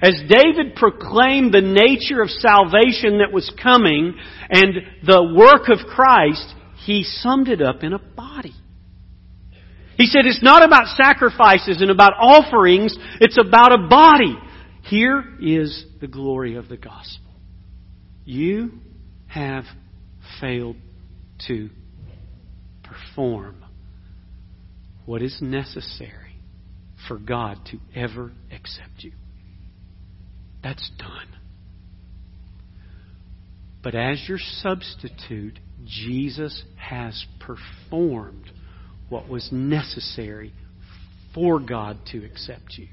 As 0.00 0.14
David 0.28 0.76
proclaimed 0.76 1.52
the 1.52 1.60
nature 1.60 2.22
of 2.22 2.30
salvation 2.30 3.18
that 3.18 3.32
was 3.32 3.52
coming 3.60 4.14
and 4.48 4.74
the 5.04 5.34
work 5.36 5.68
of 5.68 5.86
Christ, 5.88 6.54
he 6.86 7.02
summed 7.02 7.48
it 7.48 7.60
up 7.60 7.82
in 7.82 7.92
a 7.92 7.98
body. 7.98 8.54
He 10.00 10.06
said 10.06 10.24
it's 10.24 10.42
not 10.42 10.64
about 10.64 10.86
sacrifices 10.96 11.82
and 11.82 11.90
about 11.90 12.14
offerings, 12.18 12.96
it's 13.20 13.36
about 13.36 13.70
a 13.70 13.86
body. 13.86 14.34
Here 14.84 15.22
is 15.42 15.84
the 16.00 16.06
glory 16.06 16.54
of 16.54 16.70
the 16.70 16.78
gospel. 16.78 17.30
You 18.24 18.72
have 19.26 19.64
failed 20.40 20.76
to 21.48 21.68
perform 22.82 23.62
what 25.04 25.20
is 25.20 25.36
necessary 25.42 26.34
for 27.06 27.18
God 27.18 27.58
to 27.66 27.78
ever 27.94 28.32
accept 28.50 29.04
you. 29.04 29.12
That's 30.62 30.90
done. 30.96 31.28
But 33.82 33.94
as 33.94 34.26
your 34.26 34.38
substitute, 34.38 35.58
Jesus 35.84 36.62
has 36.78 37.26
performed 37.38 38.50
what 39.10 39.28
was 39.28 39.50
necessary 39.52 40.54
for 41.34 41.60
God 41.60 41.98
to 42.12 42.24
accept 42.24 42.78
you. 42.78 42.88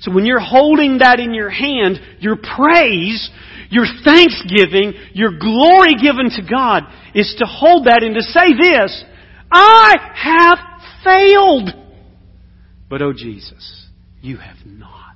So 0.00 0.12
when 0.12 0.24
you're 0.24 0.40
holding 0.40 0.98
that 0.98 1.20
in 1.20 1.34
your 1.34 1.50
hand, 1.50 2.00
your 2.20 2.36
praise, 2.36 3.30
your 3.70 3.86
thanksgiving, 4.04 4.94
your 5.12 5.38
glory 5.38 5.94
given 6.00 6.30
to 6.30 6.42
God 6.48 6.84
is 7.14 7.34
to 7.38 7.46
hold 7.46 7.86
that 7.86 8.02
and 8.02 8.14
to 8.14 8.22
say 8.22 8.54
this, 8.60 9.04
I 9.50 9.94
have 10.14 10.58
failed. 11.04 11.70
But 12.90 13.02
oh 13.02 13.12
Jesus, 13.12 13.86
you 14.20 14.36
have 14.38 14.58
not. 14.66 15.08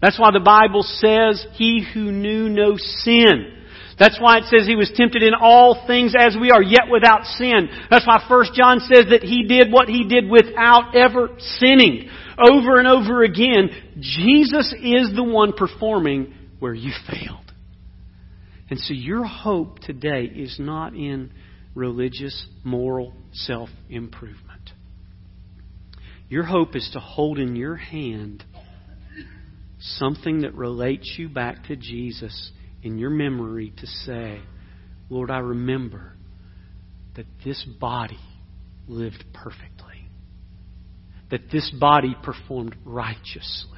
That's 0.00 0.18
why 0.18 0.30
the 0.30 0.40
Bible 0.40 0.82
says, 0.82 1.46
He 1.54 1.84
who 1.94 2.12
knew 2.12 2.48
no 2.48 2.76
sin. 2.76 3.52
That's 3.98 4.18
why 4.20 4.38
it 4.38 4.44
says 4.44 4.66
He 4.66 4.76
was 4.76 4.92
tempted 4.94 5.22
in 5.22 5.32
all 5.34 5.86
things 5.86 6.14
as 6.18 6.36
we 6.38 6.50
are, 6.50 6.62
yet 6.62 6.84
without 6.90 7.24
sin. 7.24 7.68
That's 7.90 8.06
why 8.06 8.22
1 8.28 8.44
John 8.54 8.80
says 8.80 9.06
that 9.10 9.22
He 9.22 9.46
did 9.46 9.72
what 9.72 9.88
He 9.88 10.04
did 10.06 10.28
without 10.28 10.94
ever 10.94 11.30
sinning. 11.38 12.08
Over 12.38 12.78
and 12.78 12.86
over 12.86 13.22
again, 13.22 13.70
Jesus 13.98 14.74
is 14.82 15.14
the 15.14 15.24
one 15.24 15.54
performing 15.54 16.34
where 16.58 16.74
you 16.74 16.92
failed. 17.08 17.52
And 18.68 18.78
so 18.78 18.92
your 18.92 19.24
hope 19.24 19.78
today 19.78 20.24
is 20.24 20.56
not 20.58 20.94
in 20.94 21.32
religious, 21.74 22.46
moral 22.64 23.14
self 23.32 23.70
improvement. 23.88 24.72
Your 26.28 26.42
hope 26.42 26.74
is 26.74 26.90
to 26.92 27.00
hold 27.00 27.38
in 27.38 27.56
your 27.56 27.76
hand 27.76 28.44
something 29.78 30.40
that 30.40 30.54
relates 30.54 31.14
you 31.16 31.28
back 31.28 31.64
to 31.64 31.76
Jesus 31.76 32.50
in 32.86 32.98
your 32.98 33.10
memory 33.10 33.72
to 33.76 33.86
say, 33.86 34.40
Lord, 35.10 35.30
I 35.30 35.38
remember 35.38 36.12
that 37.16 37.26
this 37.44 37.62
body 37.80 38.18
lived 38.86 39.24
perfectly, 39.34 40.08
that 41.30 41.50
this 41.50 41.70
body 41.80 42.16
performed 42.22 42.76
righteously 42.84 43.76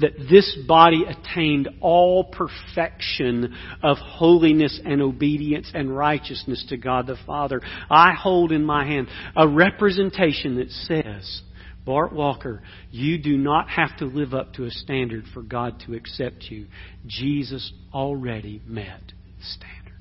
that 0.00 0.12
this 0.30 0.58
body 0.66 1.04
attained 1.04 1.68
all 1.80 2.24
perfection 2.24 3.54
of 3.82 3.98
holiness 3.98 4.80
and 4.84 5.00
obedience 5.00 5.70
and 5.72 5.96
righteousness 5.96 6.64
to 6.68 6.76
God 6.76 7.06
the 7.06 7.16
Father. 7.26 7.60
I 7.88 8.12
hold 8.12 8.52
in 8.52 8.64
my 8.64 8.84
hand 8.84 9.08
a 9.36 9.46
representation 9.46 10.56
that 10.56 10.70
says, 10.70 11.42
Bart 11.90 12.12
Walker, 12.12 12.62
you 12.92 13.18
do 13.18 13.36
not 13.36 13.68
have 13.68 13.96
to 13.96 14.04
live 14.04 14.32
up 14.32 14.52
to 14.52 14.64
a 14.64 14.70
standard 14.70 15.24
for 15.34 15.42
God 15.42 15.82
to 15.86 15.94
accept 15.94 16.44
you. 16.48 16.68
Jesus 17.08 17.72
already 17.92 18.62
met 18.64 19.00
the 19.08 19.42
standard. 19.44 19.98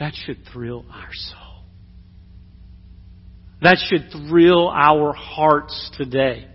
That 0.00 0.14
should 0.16 0.38
thrill 0.52 0.84
our 0.90 1.10
soul. 1.12 1.62
That 3.62 3.78
should 3.88 4.10
thrill 4.10 4.68
our 4.68 5.12
hearts 5.12 5.92
today. 5.96 6.48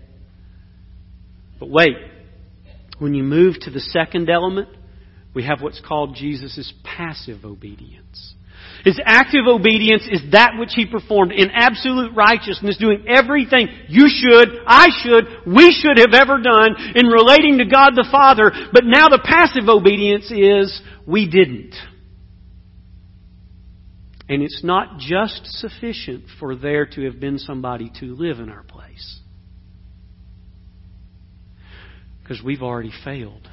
But 1.58 1.70
wait, 1.70 1.96
when 2.98 3.14
you 3.14 3.22
move 3.22 3.54
to 3.62 3.70
the 3.70 3.80
second 3.80 4.28
element, 4.28 4.68
we 5.32 5.46
have 5.46 5.62
what's 5.62 5.80
called 5.80 6.14
Jesus' 6.14 6.74
passive 6.84 7.46
obedience. 7.46 8.34
His 8.84 8.98
active 9.04 9.46
obedience 9.46 10.02
is 10.10 10.22
that 10.32 10.52
which 10.58 10.72
he 10.74 10.86
performed 10.86 11.32
in 11.32 11.50
absolute 11.50 12.14
righteousness, 12.14 12.78
doing 12.78 13.04
everything 13.06 13.68
you 13.88 14.08
should, 14.08 14.48
I 14.66 14.88
should, 15.02 15.24
we 15.46 15.72
should 15.72 15.98
have 15.98 16.14
ever 16.14 16.40
done 16.40 16.76
in 16.94 17.06
relating 17.06 17.58
to 17.58 17.66
God 17.66 17.90
the 17.94 18.08
Father. 18.10 18.50
But 18.72 18.84
now 18.84 19.08
the 19.08 19.20
passive 19.22 19.68
obedience 19.68 20.30
is 20.30 20.80
we 21.06 21.28
didn't. 21.28 21.74
And 24.28 24.42
it's 24.42 24.62
not 24.62 24.98
just 24.98 25.44
sufficient 25.44 26.24
for 26.38 26.54
there 26.54 26.86
to 26.86 27.04
have 27.04 27.18
been 27.18 27.38
somebody 27.38 27.90
to 27.98 28.14
live 28.14 28.38
in 28.38 28.48
our 28.48 28.62
place. 28.62 29.20
Because 32.22 32.40
we've 32.42 32.62
already 32.62 32.92
failed. 33.04 33.48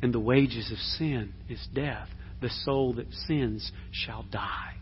And 0.00 0.14
the 0.14 0.20
wages 0.20 0.70
of 0.70 0.78
sin 0.78 1.34
is 1.48 1.58
death. 1.74 2.08
The 2.42 2.50
soul 2.50 2.94
that 2.94 3.06
sins 3.26 3.72
shall 3.92 4.24
die. 4.30 4.74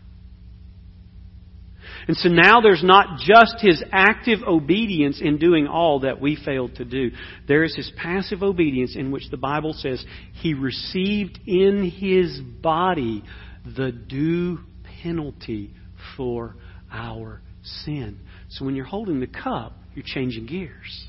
And 2.07 2.17
so 2.17 2.29
now 2.29 2.61
there's 2.61 2.83
not 2.83 3.19
just 3.19 3.57
his 3.59 3.83
active 3.91 4.39
obedience 4.45 5.21
in 5.21 5.37
doing 5.37 5.67
all 5.67 6.01
that 6.01 6.19
we 6.19 6.35
failed 6.43 6.75
to 6.75 6.85
do. 6.85 7.11
There 7.47 7.63
is 7.63 7.75
his 7.75 7.91
passive 7.95 8.41
obedience 8.43 8.95
in 8.95 9.11
which 9.11 9.29
the 9.29 9.37
Bible 9.37 9.73
says 9.73 10.03
he 10.33 10.53
received 10.53 11.39
in 11.45 11.89
his 11.89 12.39
body 12.39 13.23
the 13.63 13.91
due 13.91 14.59
penalty 15.03 15.73
for 16.17 16.55
our 16.91 17.41
sin. 17.63 18.19
So 18.49 18.65
when 18.65 18.75
you're 18.75 18.85
holding 18.85 19.19
the 19.19 19.27
cup, 19.27 19.73
you're 19.93 20.05
changing 20.05 20.47
gears. 20.47 21.07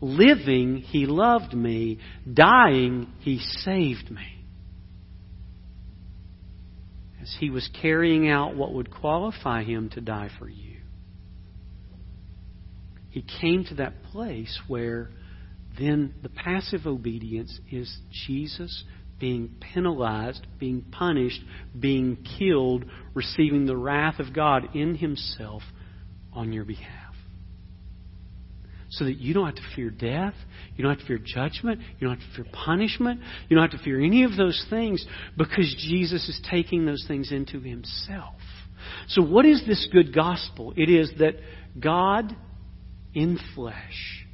Living, 0.00 0.76
He 0.76 1.06
loved 1.06 1.54
me. 1.54 1.98
Dying, 2.32 3.12
He 3.20 3.38
saved 3.38 4.10
me. 4.10 4.44
As 7.20 7.34
He 7.38 7.50
was 7.50 7.68
carrying 7.80 8.28
out 8.28 8.56
what 8.56 8.72
would 8.74 8.90
qualify 8.90 9.64
Him 9.64 9.90
to 9.90 10.00
die 10.00 10.30
for 10.38 10.48
you, 10.48 10.76
He 13.10 13.24
came 13.40 13.64
to 13.64 13.74
that 13.76 14.04
place 14.12 14.58
where 14.68 15.10
then 15.78 16.14
the 16.22 16.28
passive 16.28 16.86
obedience 16.86 17.58
is 17.70 17.98
Jesus 18.26 18.84
being 19.20 19.56
penalized, 19.60 20.46
being 20.60 20.82
punished, 20.82 21.40
being 21.78 22.24
killed, 22.38 22.84
receiving 23.14 23.66
the 23.66 23.76
wrath 23.76 24.20
of 24.20 24.32
God 24.32 24.76
in 24.76 24.94
Himself 24.94 25.62
on 26.32 26.52
your 26.52 26.64
behalf 26.64 27.07
so 28.90 29.04
that 29.04 29.18
you 29.18 29.34
don't 29.34 29.46
have 29.46 29.54
to 29.56 29.76
fear 29.76 29.90
death, 29.90 30.34
you 30.76 30.82
don't 30.82 30.92
have 30.92 31.00
to 31.00 31.06
fear 31.06 31.18
judgment, 31.22 31.80
you 31.98 32.08
don't 32.08 32.18
have 32.18 32.30
to 32.30 32.42
fear 32.42 32.52
punishment, 32.52 33.20
you 33.48 33.56
don't 33.56 33.70
have 33.70 33.78
to 33.78 33.84
fear 33.84 34.00
any 34.00 34.24
of 34.24 34.36
those 34.36 34.64
things 34.70 35.04
because 35.36 35.74
Jesus 35.86 36.28
is 36.28 36.40
taking 36.50 36.86
those 36.86 37.04
things 37.06 37.30
into 37.30 37.60
himself. 37.60 38.34
So, 39.08 39.22
what 39.22 39.44
is 39.44 39.62
this 39.66 39.88
good 39.92 40.14
gospel? 40.14 40.72
It 40.76 40.88
is 40.88 41.10
that 41.18 41.34
God 41.78 42.34
in 43.14 43.38
flesh, 43.54 44.26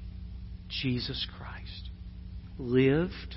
Jesus 0.68 1.26
Christ, 1.38 1.90
lived 2.58 3.36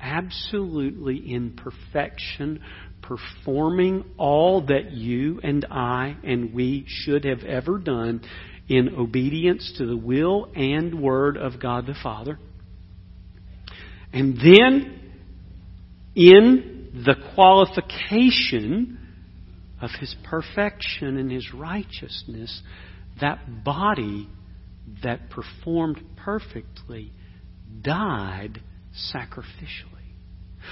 absolutely 0.00 1.32
in 1.32 1.56
perfection, 1.56 2.60
performing 3.02 4.04
all 4.18 4.66
that 4.66 4.92
you 4.92 5.40
and 5.42 5.64
I 5.70 6.16
and 6.22 6.52
we 6.52 6.84
should 6.86 7.24
have 7.24 7.42
ever 7.44 7.78
done 7.78 8.20
in 8.68 8.94
obedience 8.96 9.74
to 9.78 9.86
the 9.86 9.96
will 9.96 10.50
and 10.54 11.00
word 11.00 11.36
of 11.36 11.60
God 11.60 11.86
the 11.86 11.94
Father. 12.02 12.38
And 14.12 14.36
then, 14.36 15.00
in 16.14 17.02
the 17.04 17.14
qualification 17.34 18.98
of 19.80 19.90
His 20.00 20.14
perfection 20.24 21.18
and 21.18 21.30
His 21.30 21.52
righteousness, 21.52 22.62
that 23.20 23.64
body 23.64 24.28
that 25.02 25.30
performed 25.30 26.00
perfectly 26.16 27.12
died 27.82 28.60
sacrificially. 29.14 29.92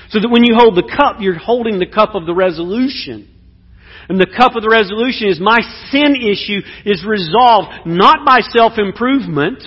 So 0.09 0.21
that 0.21 0.29
when 0.29 0.45
you 0.45 0.55
hold 0.57 0.77
the 0.77 0.91
cup, 0.97 1.17
you're 1.21 1.39
holding 1.39 1.79
the 1.79 1.87
cup 1.87 2.15
of 2.15 2.27
the 2.27 2.35
resolution 2.35 3.34
and 4.09 4.19
the 4.21 4.27
cup 4.37 4.55
of 4.57 4.63
the 4.63 4.69
resolution 4.69 5.29
is 5.29 5.41
my 5.41 5.61
sin 5.91 6.17
issue 6.17 6.61
is 6.85 7.05
resolved 7.07 7.87
not 7.87 8.25
by 8.25 8.41
self-improvement, 8.41 9.63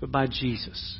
but 0.00 0.12
by 0.12 0.26
Jesus. 0.26 0.98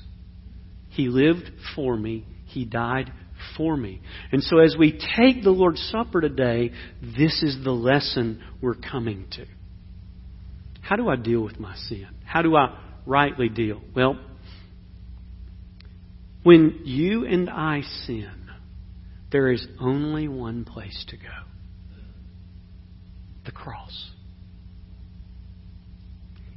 He 0.91 1.09
lived 1.09 1.51
for 1.75 1.97
me. 1.97 2.27
He 2.47 2.65
died 2.65 3.13
for 3.57 3.77
me. 3.77 4.01
And 4.33 4.43
so 4.43 4.59
as 4.59 4.77
we 4.79 4.93
take 5.17 5.43
the 5.43 5.51
Lord's 5.51 5.83
Supper 5.91 6.21
today, 6.21 6.73
this 7.01 7.43
is 7.43 7.63
the 7.65 7.73
lesson 7.73 8.43
we're 8.63 8.75
coming 8.75 9.27
to. 9.33 9.47
How 10.81 10.97
do 10.97 11.09
I 11.09 11.17
deal 11.17 11.43
with 11.43 11.59
my 11.59 11.75
sin? 11.77 12.07
How 12.25 12.43
do 12.43 12.57
I 12.57 12.79
rightly 13.07 13.49
deal? 13.49 13.81
Well, 13.95 14.19
When 16.45 16.83
you 16.85 17.25
and 17.25 17.49
I 17.49 17.81
sin, 18.07 18.51
there 19.33 19.51
is 19.51 19.67
only 19.81 20.29
one 20.29 20.65
place 20.65 21.05
to 21.09 21.17
go 21.17 21.25
the 23.45 23.53
cross. 23.53 24.11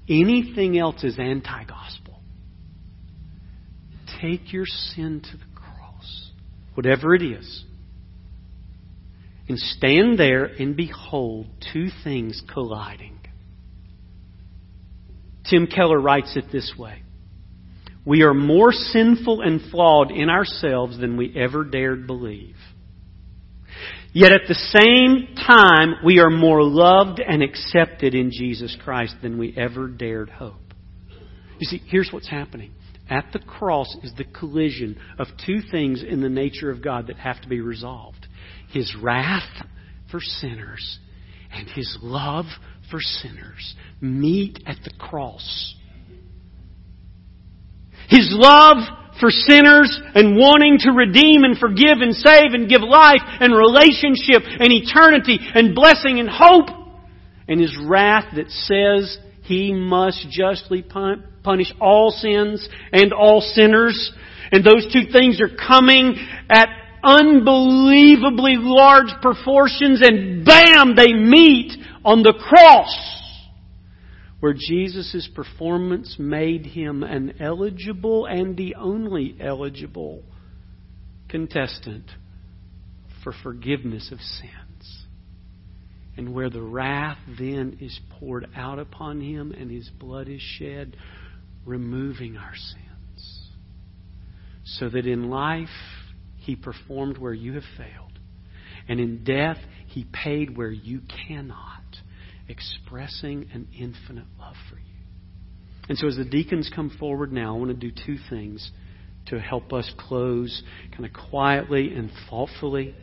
Anything 0.09 0.77
else 0.77 1.03
is 1.03 1.19
anti 1.19 1.63
gospel. 1.65 2.21
Take 4.21 4.53
your 4.53 4.65
sin 4.65 5.21
to 5.31 5.37
the 5.37 5.55
cross, 5.55 6.31
whatever 6.73 7.13
it 7.13 7.21
is, 7.21 7.65
and 9.49 9.59
stand 9.59 10.17
there 10.17 10.45
and 10.45 10.75
behold 10.75 11.47
two 11.73 11.89
things 12.03 12.41
colliding. 12.51 13.19
Tim 15.49 15.67
Keller 15.67 15.99
writes 15.99 16.35
it 16.35 16.45
this 16.51 16.73
way 16.77 17.03
We 18.05 18.23
are 18.23 18.33
more 18.33 18.71
sinful 18.71 19.41
and 19.41 19.61
flawed 19.71 20.11
in 20.11 20.29
ourselves 20.29 20.99
than 20.99 21.17
we 21.17 21.33
ever 21.37 21.63
dared 21.63 22.07
believe. 22.07 22.56
Yet 24.13 24.31
at 24.31 24.47
the 24.47 24.55
same 24.55 25.35
time, 25.35 26.03
we 26.03 26.19
are 26.19 26.29
more 26.29 26.63
loved 26.63 27.19
and 27.19 27.43
accepted 27.43 28.15
in 28.15 28.31
Jesus 28.31 28.75
Christ 28.83 29.15
than 29.21 29.37
we 29.37 29.55
ever 29.57 29.87
dared 29.87 30.29
hope. 30.29 30.55
You 31.59 31.65
see, 31.65 31.81
here's 31.87 32.09
what's 32.11 32.29
happening. 32.29 32.71
At 33.09 33.27
the 33.31 33.39
cross 33.39 33.95
is 34.03 34.13
the 34.17 34.25
collision 34.25 34.97
of 35.17 35.27
two 35.45 35.59
things 35.71 36.03
in 36.03 36.21
the 36.21 36.29
nature 36.29 36.71
of 36.71 36.83
God 36.83 37.07
that 37.07 37.17
have 37.17 37.41
to 37.41 37.47
be 37.47 37.61
resolved 37.61 38.27
His 38.69 38.95
wrath 39.01 39.65
for 40.11 40.19
sinners 40.19 40.99
and 41.51 41.69
His 41.69 41.97
love 42.01 42.45
for 42.91 42.99
sinners 42.99 43.75
meet 44.01 44.59
at 44.65 44.77
the 44.83 44.91
cross. 44.97 45.75
His 48.09 48.29
love 48.31 48.77
for 49.19 49.29
sinners 49.29 49.99
and 50.15 50.37
wanting 50.37 50.77
to 50.79 50.91
redeem 50.91 51.43
and 51.43 51.57
forgive 51.57 52.01
and 52.01 52.15
save 52.15 52.53
and 52.53 52.69
give 52.69 52.81
life 52.81 53.21
and 53.23 53.53
relationship 53.53 54.43
and 54.45 54.71
eternity 54.71 55.39
and 55.39 55.75
blessing 55.75 56.19
and 56.19 56.29
hope. 56.29 56.69
And 57.47 57.59
His 57.59 57.75
wrath 57.79 58.35
that 58.35 58.49
says 58.49 59.17
He 59.43 59.73
must 59.73 60.27
justly 60.29 60.83
punish 60.83 61.73
all 61.79 62.11
sins 62.11 62.67
and 62.91 63.13
all 63.13 63.41
sinners. 63.41 64.13
And 64.51 64.63
those 64.63 64.91
two 64.91 65.11
things 65.11 65.41
are 65.41 65.55
coming 65.55 66.15
at 66.49 66.69
unbelievably 67.03 68.55
large 68.57 69.13
proportions 69.21 70.01
and 70.01 70.45
bam, 70.45 70.95
they 70.95 71.13
meet 71.13 71.73
on 72.03 72.23
the 72.23 72.33
cross 72.33 73.16
where 74.39 74.53
Jesus' 74.53 75.29
performance 75.33 76.15
made 76.19 76.65
him 76.65 77.03
an 77.03 77.35
eligible 77.39 78.25
and 78.25 78.55
the 78.55 78.75
only 78.75 79.35
eligible 79.39 80.23
contestant 81.27 82.05
for 83.23 83.33
forgiveness 83.43 84.11
of 84.11 84.19
sins. 84.19 85.05
And 86.15 86.33
where 86.33 86.49
the 86.49 86.61
wrath 86.61 87.17
then 87.39 87.77
is 87.81 87.99
poured 88.19 88.47
out 88.55 88.79
upon 88.79 89.21
him 89.21 89.51
and 89.51 89.69
his 89.69 89.89
blood 89.99 90.27
is 90.27 90.41
shed, 90.41 90.95
removing 91.65 92.37
our 92.37 92.55
sins. 92.55 93.49
So 94.65 94.89
that 94.89 95.05
in 95.05 95.29
life, 95.29 95.67
he 96.37 96.55
performed 96.55 97.17
where 97.17 97.33
you 97.33 97.53
have 97.53 97.63
failed. 97.75 98.19
And 98.87 98.99
in 98.99 99.23
death, 99.23 99.57
he 99.87 100.05
paid 100.11 100.55
where 100.55 100.71
you 100.71 101.01
cannot 101.27 101.76
expressing 102.49 103.49
an 103.53 103.67
infinite 103.77 104.25
love 104.39 104.55
for 104.69 104.77
you. 104.77 104.83
And 105.89 105.97
so, 105.97 106.07
as 106.07 106.17
the 106.17 106.25
deacons 106.25 106.69
come 106.73 106.95
forward 106.99 107.31
now, 107.31 107.55
I 107.55 107.59
want 107.59 107.79
to 107.79 107.91
do 107.91 107.91
two 108.05 108.17
things 108.29 108.71
to 109.27 109.39
help 109.39 109.73
us 109.73 109.89
close 109.97 110.63
kind 110.91 111.05
of 111.05 111.11
quietly 111.13 111.93
and 111.93 112.11
thoughtfully. 112.29 112.95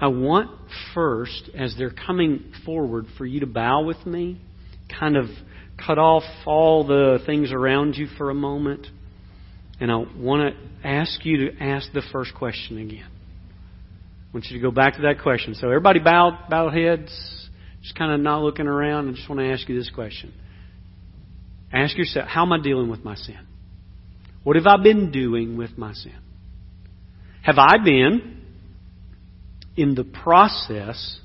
I 0.00 0.08
want 0.08 0.50
first, 0.94 1.50
as 1.56 1.74
they're 1.76 1.90
coming 1.90 2.52
forward, 2.64 3.06
for 3.16 3.26
you 3.26 3.40
to 3.40 3.46
bow 3.46 3.82
with 3.82 4.04
me, 4.06 4.40
kind 4.98 5.16
of 5.16 5.26
cut 5.84 5.98
off 5.98 6.22
all 6.46 6.86
the 6.86 7.18
things 7.26 7.52
around 7.52 7.96
you 7.96 8.06
for 8.16 8.30
a 8.30 8.34
moment. 8.34 8.86
And 9.80 9.90
I 9.90 10.04
want 10.16 10.54
to 10.54 10.88
ask 10.88 11.24
you 11.24 11.50
to 11.50 11.62
ask 11.62 11.92
the 11.92 12.02
first 12.12 12.34
question 12.34 12.78
again. 12.78 13.06
I 13.08 14.30
want 14.32 14.46
you 14.46 14.58
to 14.58 14.62
go 14.62 14.70
back 14.70 14.96
to 14.96 15.02
that 15.02 15.22
question. 15.22 15.54
So 15.54 15.68
everybody 15.68 16.00
bow, 16.00 16.46
bow 16.48 16.70
heads 16.70 17.47
just 17.88 17.98
kind 17.98 18.12
of 18.12 18.20
not 18.20 18.42
looking 18.42 18.66
around, 18.66 19.08
I 19.08 19.12
just 19.12 19.28
want 19.30 19.40
to 19.40 19.50
ask 19.50 19.66
you 19.66 19.74
this 19.74 19.90
question. 19.90 20.32
Ask 21.72 21.96
yourself, 21.96 22.28
how 22.28 22.42
am 22.42 22.52
I 22.52 22.60
dealing 22.60 22.90
with 22.90 23.02
my 23.02 23.14
sin? 23.14 23.46
What 24.44 24.56
have 24.56 24.66
I 24.66 24.82
been 24.82 25.10
doing 25.10 25.56
with 25.56 25.78
my 25.78 25.94
sin? 25.94 26.18
Have 27.42 27.56
I 27.56 27.82
been 27.82 28.42
in 29.74 29.94
the 29.94 30.04
process 30.04 31.18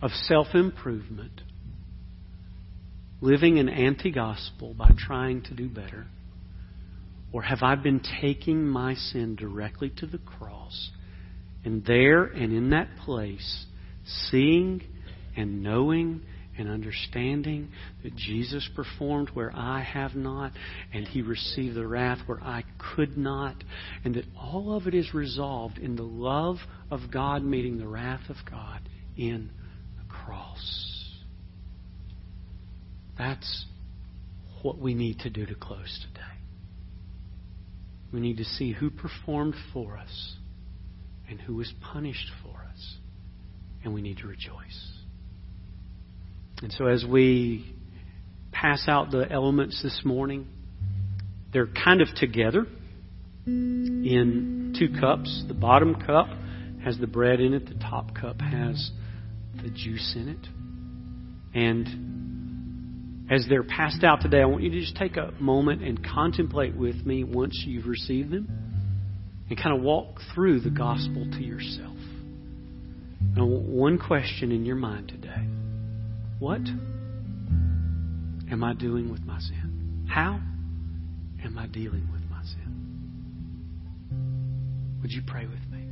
of 0.00 0.10
self 0.10 0.48
improvement, 0.54 1.42
living 3.20 3.58
an 3.58 3.68
anti 3.68 4.10
gospel 4.10 4.72
by 4.72 4.90
trying 4.96 5.42
to 5.42 5.54
do 5.54 5.68
better? 5.68 6.06
Or 7.30 7.42
have 7.42 7.58
I 7.62 7.74
been 7.74 8.00
taking 8.22 8.66
my 8.66 8.94
sin 8.94 9.36
directly 9.36 9.92
to 9.98 10.06
the 10.06 10.16
cross 10.16 10.90
and 11.64 11.84
there 11.84 12.24
and 12.24 12.52
in 12.52 12.70
that 12.70 12.88
place, 13.04 13.66
seeing 14.30 14.82
and 15.36 15.62
knowing 15.62 16.22
and 16.58 16.68
understanding 16.68 17.68
that 18.02 18.16
Jesus 18.16 18.68
performed 18.74 19.30
where 19.32 19.52
I 19.54 19.80
have 19.80 20.14
not, 20.14 20.52
and 20.92 21.06
He 21.06 21.22
received 21.22 21.76
the 21.76 21.86
wrath 21.86 22.18
where 22.26 22.42
I 22.42 22.64
could 22.96 23.16
not, 23.16 23.62
and 24.04 24.16
that 24.16 24.24
all 24.36 24.76
of 24.76 24.86
it 24.86 24.94
is 24.94 25.14
resolved 25.14 25.78
in 25.78 25.94
the 25.94 26.02
love 26.02 26.56
of 26.90 27.12
God 27.12 27.44
meeting 27.44 27.78
the 27.78 27.86
wrath 27.86 28.28
of 28.28 28.36
God 28.50 28.80
in 29.16 29.50
the 29.98 30.12
cross. 30.12 31.14
That's 33.16 33.66
what 34.62 34.78
we 34.78 34.94
need 34.94 35.20
to 35.20 35.30
do 35.30 35.46
to 35.46 35.54
close 35.54 36.04
today. 36.08 36.24
We 38.12 38.20
need 38.20 38.38
to 38.38 38.44
see 38.44 38.72
who 38.72 38.90
performed 38.90 39.54
for 39.72 39.96
us 39.96 40.37
and 41.28 41.40
who 41.40 41.56
was 41.56 41.72
punished 41.92 42.30
for 42.42 42.56
us. 42.72 42.96
And 43.84 43.94
we 43.94 44.02
need 44.02 44.18
to 44.18 44.26
rejoice. 44.26 44.92
And 46.62 46.72
so 46.72 46.86
as 46.86 47.04
we 47.04 47.74
pass 48.50 48.84
out 48.88 49.10
the 49.10 49.30
elements 49.30 49.82
this 49.82 50.00
morning, 50.04 50.46
they're 51.52 51.68
kind 51.68 52.00
of 52.00 52.08
together 52.16 52.66
in 53.46 54.74
two 54.78 54.88
cups. 55.00 55.44
The 55.46 55.54
bottom 55.54 55.94
cup 55.94 56.28
has 56.84 56.98
the 56.98 57.06
bread 57.06 57.40
in 57.40 57.54
it, 57.54 57.66
the 57.66 57.74
top 57.74 58.14
cup 58.14 58.40
has 58.40 58.90
the 59.62 59.70
juice 59.70 60.14
in 60.16 60.28
it. 60.28 60.46
And 61.54 63.30
as 63.30 63.46
they're 63.48 63.62
passed 63.62 64.02
out 64.02 64.20
today, 64.20 64.40
I 64.40 64.46
want 64.46 64.62
you 64.62 64.70
to 64.70 64.80
just 64.80 64.96
take 64.96 65.16
a 65.16 65.32
moment 65.38 65.82
and 65.82 66.04
contemplate 66.04 66.76
with 66.76 67.06
me 67.06 67.24
once 67.24 67.62
you've 67.66 67.86
received 67.86 68.30
them 68.30 68.67
and 69.48 69.58
kind 69.60 69.76
of 69.76 69.82
walk 69.82 70.20
through 70.34 70.60
the 70.60 70.70
gospel 70.70 71.24
to 71.32 71.42
yourself. 71.42 71.96
One 73.36 73.98
question 73.98 74.50
in 74.52 74.64
your 74.64 74.76
mind 74.76 75.08
today 75.08 75.46
What 76.38 76.62
am 78.50 78.64
I 78.64 78.74
doing 78.74 79.10
with 79.10 79.22
my 79.22 79.38
sin? 79.38 80.06
How 80.08 80.40
am 81.44 81.58
I 81.58 81.66
dealing 81.66 82.08
with 82.12 82.22
my 82.30 82.42
sin? 82.42 82.68
Would 85.02 85.12
you 85.12 85.22
pray 85.26 85.46
with 85.46 85.60
me? 85.70 85.86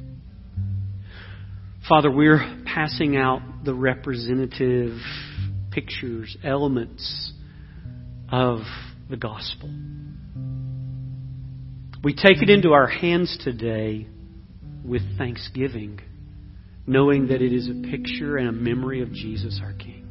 Father, 1.89 2.11
we're 2.11 2.65
passing 2.65 3.17
out 3.17 3.41
the 3.65 3.75
representative 3.75 4.99
pictures, 5.71 6.37
elements 6.43 7.33
of 8.31 8.59
the 9.09 9.17
gospel. 9.17 9.71
We 12.03 12.15
take 12.15 12.43
it 12.43 12.51
into 12.51 12.73
our 12.73 12.87
hands 12.87 13.39
today 13.43 14.07
with 14.85 15.03
thanksgiving, 15.19 16.01
knowing 16.87 17.29
that 17.29 17.43
it 17.43 17.53
is 17.53 17.69
a 17.69 17.91
picture 17.91 18.37
and 18.37 18.49
a 18.49 18.53
memory 18.53 19.03
of 19.03 19.13
Jesus 19.13 19.61
our 19.63 19.73
King. 19.73 20.05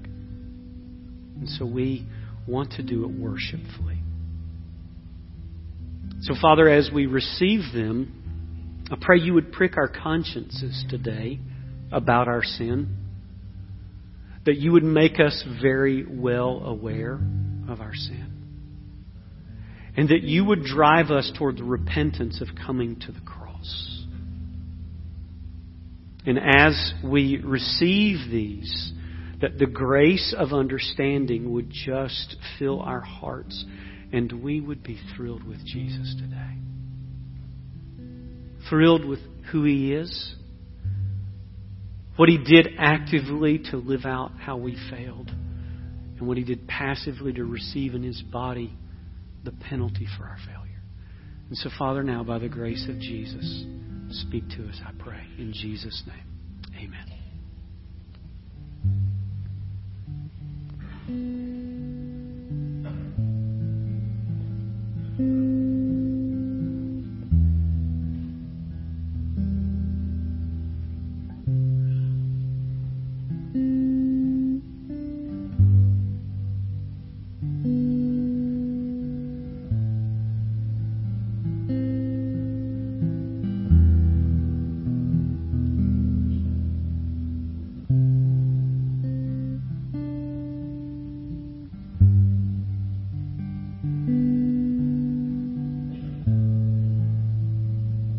And 1.39 1.49
so 1.49 1.65
we 1.65 2.07
want 2.47 2.71
to 2.73 2.83
do 2.83 3.05
it 3.05 3.11
worshipfully. 3.11 3.99
So, 6.21 6.33
Father, 6.41 6.67
as 6.67 6.89
we 6.93 7.05
receive 7.05 7.73
them, 7.73 8.85
I 8.91 8.95
pray 8.99 9.19
you 9.19 9.33
would 9.35 9.51
prick 9.51 9.77
our 9.77 9.87
consciences 9.87 10.85
today 10.89 11.39
about 11.91 12.27
our 12.27 12.43
sin, 12.43 12.97
that 14.45 14.57
you 14.57 14.71
would 14.71 14.83
make 14.83 15.19
us 15.19 15.43
very 15.61 16.05
well 16.07 16.63
aware 16.65 17.19
of 17.67 17.79
our 17.79 17.93
sin 17.93 18.24
and 19.97 20.09
that 20.09 20.23
you 20.23 20.43
would 20.45 20.63
drive 20.63 21.09
us 21.09 21.31
toward 21.37 21.57
the 21.57 21.63
repentance 21.63 22.41
of 22.41 22.49
coming 22.65 22.99
to 23.01 23.11
the 23.11 23.21
cross. 23.21 24.05
And 26.25 26.39
as 26.39 26.93
we 27.03 27.39
receive 27.43 28.29
these, 28.29 28.91
that 29.41 29.57
the 29.59 29.67
grace 29.67 30.33
of 30.37 30.53
understanding 30.53 31.53
would 31.53 31.69
just 31.69 32.35
fill 32.57 32.81
our 32.81 33.01
hearts 33.01 33.63
and 34.11 34.43
we 34.43 34.59
would 34.61 34.83
be 34.83 34.99
thrilled 35.15 35.43
with 35.43 35.63
Jesus 35.65 36.15
today. 36.19 36.57
Thrilled 38.69 39.05
with 39.05 39.19
who 39.51 39.63
He 39.65 39.93
is, 39.93 40.35
what 42.15 42.29
He 42.29 42.37
did 42.37 42.69
actively 42.79 43.59
to 43.71 43.77
live 43.77 44.05
out 44.05 44.31
how 44.39 44.57
we 44.57 44.77
failed, 44.89 45.29
and 45.29 46.27
what 46.27 46.37
He 46.37 46.43
did 46.43 46.67
passively 46.67 47.33
to 47.33 47.43
receive 47.43 47.93
in 47.93 48.03
His 48.03 48.21
body 48.21 48.75
the 49.45 49.53
penalty 49.69 50.07
for 50.17 50.25
our 50.25 50.37
failure. 50.45 50.81
And 51.49 51.57
so, 51.57 51.69
Father, 51.77 52.03
now 52.03 52.23
by 52.23 52.39
the 52.39 52.49
grace 52.49 52.87
of 52.89 52.99
Jesus, 52.99 53.65
speak 54.09 54.49
to 54.49 54.67
us, 54.67 54.81
I 54.85 54.91
pray. 55.01 55.25
In 55.37 55.53
Jesus' 55.53 56.03
name, 56.07 56.25
amen. 56.75 57.05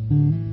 The 0.09 0.45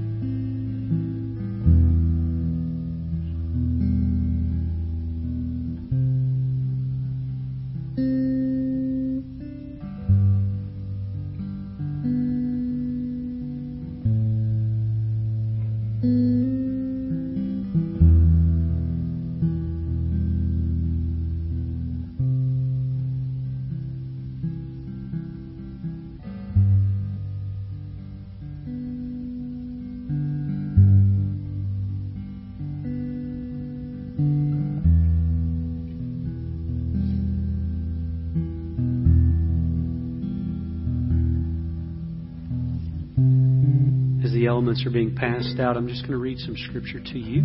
elements 44.54 44.86
are 44.86 44.92
being 44.92 45.16
passed 45.16 45.60
out, 45.60 45.76
I'm 45.76 45.88
just 45.88 46.04
going 46.04 46.12
to 46.12 46.20
read 46.20 46.38
some 46.38 46.56
scripture 46.56 47.00
to 47.00 47.18
you 47.18 47.42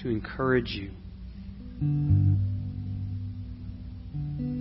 to 0.00 0.08
encourage 0.08 0.78
you. 0.78 0.90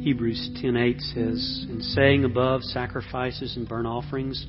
Hebrews 0.01 0.49
10:8 0.63 0.99
says, 0.99 1.67
"In 1.69 1.79
saying 1.81 2.23
above 2.23 2.63
sacrifices 2.63 3.55
and 3.55 3.69
burnt 3.69 3.85
offerings 3.85 4.47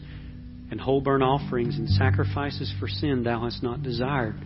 and 0.71 0.81
whole 0.81 1.03
burnt 1.03 1.23
offerings 1.23 1.77
and 1.77 1.87
sacrifices 1.91 2.73
for 2.81 2.89
sin 2.89 3.23
thou 3.23 3.45
hast 3.45 3.63
not 3.63 3.83
desired, 3.83 4.37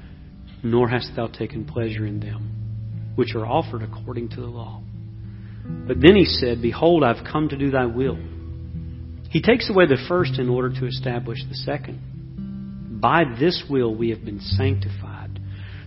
nor 0.65 0.89
hast 0.89 1.15
thou 1.15 1.29
taken 1.29 1.65
pleasure 1.65 2.07
in 2.07 2.19
them, 2.19 2.43
which 3.15 3.37
are 3.37 3.47
offered 3.47 3.83
according 3.83 4.31
to 4.31 4.41
the 4.41 4.49
law." 4.49 4.83
But 5.87 6.01
then 6.01 6.17
he 6.17 6.25
said, 6.25 6.61
"Behold, 6.61 7.05
I've 7.05 7.23
come 7.23 7.49
to 7.51 7.57
do 7.57 7.71
thy 7.71 7.87
will." 7.87 8.19
He 9.37 9.43
takes 9.43 9.69
away 9.69 9.85
the 9.85 10.03
first 10.09 10.39
in 10.39 10.49
order 10.49 10.71
to 10.71 10.87
establish 10.87 11.41
the 11.47 11.57
second. 11.57 12.99
By 13.03 13.25
this 13.39 13.63
will 13.69 13.95
we 13.95 14.09
have 14.09 14.25
been 14.25 14.41
sanctified 14.41 15.39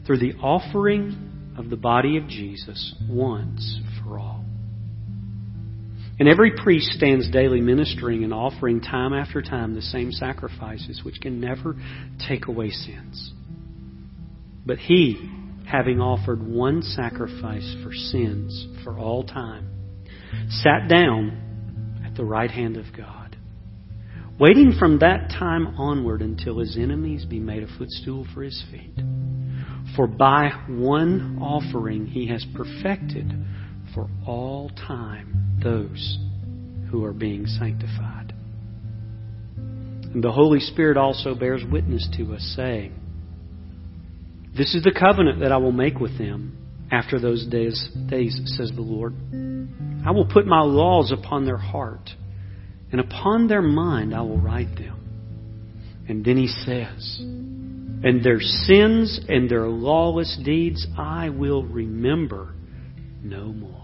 through 0.06 0.20
the 0.20 0.36
offering 0.36 1.56
of 1.58 1.72
the 1.72 1.76
body 1.76 2.18
of 2.18 2.28
Jesus 2.28 2.94
once 3.10 3.80
for 4.04 4.20
all. 4.20 4.46
And 6.20 6.30
every 6.30 6.52
priest 6.58 6.92
stands 6.92 7.32
daily 7.32 7.60
ministering 7.60 8.24
and 8.24 8.32
offering 8.32 8.82
time 8.82 9.14
after 9.14 9.42
time 9.42 9.74
the 9.74 9.82
same 9.82 10.12
sacrifices 10.12 11.02
which 11.04 11.20
can 11.20 11.42
never 11.42 11.76
take 12.28 12.46
away 12.46 12.70
sins. 12.70 13.34
But 14.64 14.78
he, 14.78 15.28
having 15.68 16.00
offered 16.00 16.48
one 16.48 16.84
sacrifice 16.84 17.76
for 17.84 17.96
sins 17.96 18.68
for 18.84 19.00
all 19.00 19.24
time, 19.24 19.72
sat 20.50 20.88
down 20.88 22.04
at 22.06 22.14
the 22.16 22.24
right 22.24 22.52
hand 22.52 22.78
of 22.78 22.86
God 22.96 23.19
waiting 24.40 24.74
from 24.80 25.00
that 25.00 25.30
time 25.30 25.68
onward 25.78 26.22
until 26.22 26.60
his 26.60 26.78
enemies 26.78 27.26
be 27.26 27.40
made 27.40 27.62
a 27.62 27.78
footstool 27.78 28.26
for 28.34 28.42
his 28.42 28.64
feet. 28.72 28.96
For 29.96 30.08
by 30.08 30.50
one 30.70 31.40
offering 31.42 32.06
he 32.06 32.28
has 32.28 32.46
perfected 32.56 33.32
for 33.94 34.08
all 34.26 34.70
time 34.70 35.60
those 35.62 36.18
who 36.90 37.04
are 37.04 37.14
being 37.14 37.46
sanctified. 37.46 38.34
And 39.58 40.24
the 40.24 40.32
Holy 40.32 40.60
Spirit 40.60 40.98
also 40.98 41.36
bears 41.36 41.64
witness 41.70 42.08
to 42.18 42.34
us, 42.34 42.54
saying, 42.56 42.94
This 44.58 44.74
is 44.74 44.84
the 44.84 44.98
covenant 44.98 45.42
that 45.42 45.52
I 45.52 45.58
will 45.58 45.72
make 45.72 46.00
with 46.00 46.18
them 46.18 46.56
after 46.92 47.20
those 47.20 47.46
days, 47.46 47.90
days 48.08 48.40
says 48.46 48.72
the 48.74 48.82
Lord. 48.82 49.14
I 50.06 50.12
will 50.12 50.26
put 50.26 50.48
my 50.48 50.62
laws 50.62 51.12
upon 51.12 51.46
their 51.46 51.58
heart 51.58 52.10
and 52.92 53.00
upon 53.00 53.48
their 53.48 53.62
mind 53.62 54.14
I 54.16 54.22
will 54.22 54.40
write 54.40 54.76
them. 54.76 54.96
And 56.08 56.26
then 56.26 56.38
he 56.38 56.48
says, 56.48 57.20
And 57.20 58.24
their 58.24 58.40
sins 58.40 59.20
and 59.30 59.50
their 59.50 59.68
lawless 59.68 60.40
deeds 60.44 60.88
I 60.98 61.30
will 61.30 61.64
remember 61.64 62.56
no 63.22 63.46
more. 63.46 63.76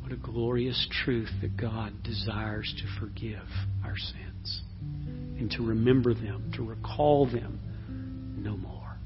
What 0.00 0.12
a 0.12 0.16
glorious 0.16 0.88
truth 1.04 1.28
that 1.42 1.56
God 1.56 2.02
desires 2.02 2.72
to 2.78 3.00
forgive 3.00 3.46
our 3.84 3.96
sins 3.96 4.62
and 4.80 5.50
to 5.50 5.66
remember 5.66 6.14
them, 6.14 6.50
to 6.56 6.64
recall 6.64 7.26
them 7.26 7.60
no 8.38 8.56
more. 8.56 8.96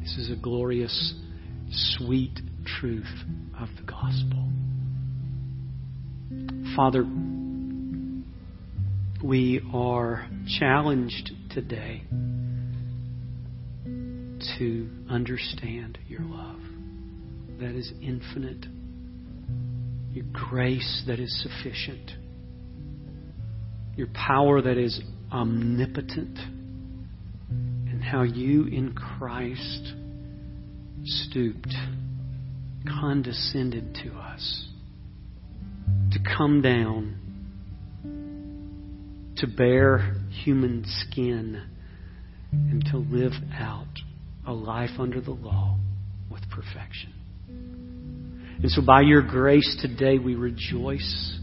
This 0.00 0.16
is 0.16 0.30
a 0.30 0.36
glorious, 0.36 1.14
sweet 1.70 2.38
truth 2.64 3.24
of 3.58 3.68
the 3.76 3.82
gospel. 3.82 4.50
Father, 6.76 7.06
we 9.22 9.60
are 9.72 10.28
challenged 10.58 11.30
today 11.50 12.02
to 14.58 14.90
understand 15.08 15.98
your 16.08 16.22
love 16.22 16.58
that 17.60 17.76
is 17.76 17.92
infinite, 18.02 18.66
your 20.12 20.24
grace 20.32 21.04
that 21.06 21.20
is 21.20 21.44
sufficient, 21.44 22.10
your 23.96 24.08
power 24.08 24.60
that 24.60 24.76
is 24.76 25.00
omnipotent, 25.30 26.38
and 27.50 28.02
how 28.02 28.22
you 28.22 28.64
in 28.64 28.94
Christ 28.94 29.92
stooped, 31.04 31.72
condescended 33.00 33.94
to 34.02 34.10
us 34.14 34.73
come 36.24 36.62
down, 36.62 37.16
to 39.36 39.46
bear 39.46 40.14
human 40.44 40.84
skin, 40.86 41.62
and 42.52 42.84
to 42.90 42.98
live 42.98 43.32
out 43.52 43.86
a 44.46 44.52
life 44.52 44.98
under 44.98 45.20
the 45.20 45.32
law 45.32 45.76
with 46.30 46.42
perfection. 46.50 47.12
And 47.48 48.70
so, 48.70 48.82
by 48.82 49.00
your 49.02 49.22
grace 49.22 49.76
today, 49.80 50.18
we 50.18 50.34
rejoice 50.34 51.38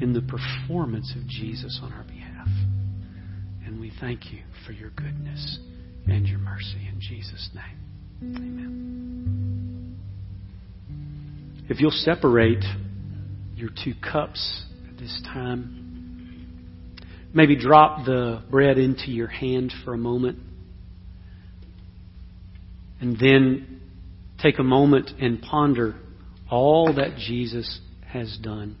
in 0.00 0.12
the 0.12 0.20
performance 0.20 1.12
of 1.16 1.26
Jesus 1.26 1.80
on 1.82 1.92
our 1.92 2.04
behalf. 2.04 2.48
And 3.64 3.80
we 3.80 3.92
thank 4.00 4.32
you 4.32 4.40
for 4.66 4.72
your 4.72 4.90
goodness 4.90 5.58
and 6.06 6.26
your 6.26 6.38
mercy. 6.38 6.88
In 6.92 7.00
Jesus' 7.00 7.50
name, 7.54 8.36
amen. 8.36 9.98
If 11.68 11.80
you'll 11.80 11.90
separate 11.90 12.64
your 13.58 13.70
two 13.70 13.94
cups 13.94 14.64
at 14.88 14.98
this 14.98 15.20
time. 15.24 15.84
Maybe 17.34 17.56
drop 17.56 18.04
the 18.06 18.42
bread 18.50 18.78
into 18.78 19.10
your 19.10 19.26
hand 19.26 19.72
for 19.84 19.94
a 19.94 19.98
moment. 19.98 20.38
And 23.00 23.18
then 23.18 23.80
take 24.40 24.58
a 24.58 24.64
moment 24.64 25.10
and 25.20 25.42
ponder 25.42 25.96
all 26.50 26.94
that 26.94 27.16
Jesus 27.18 27.80
has 28.06 28.38
done 28.42 28.76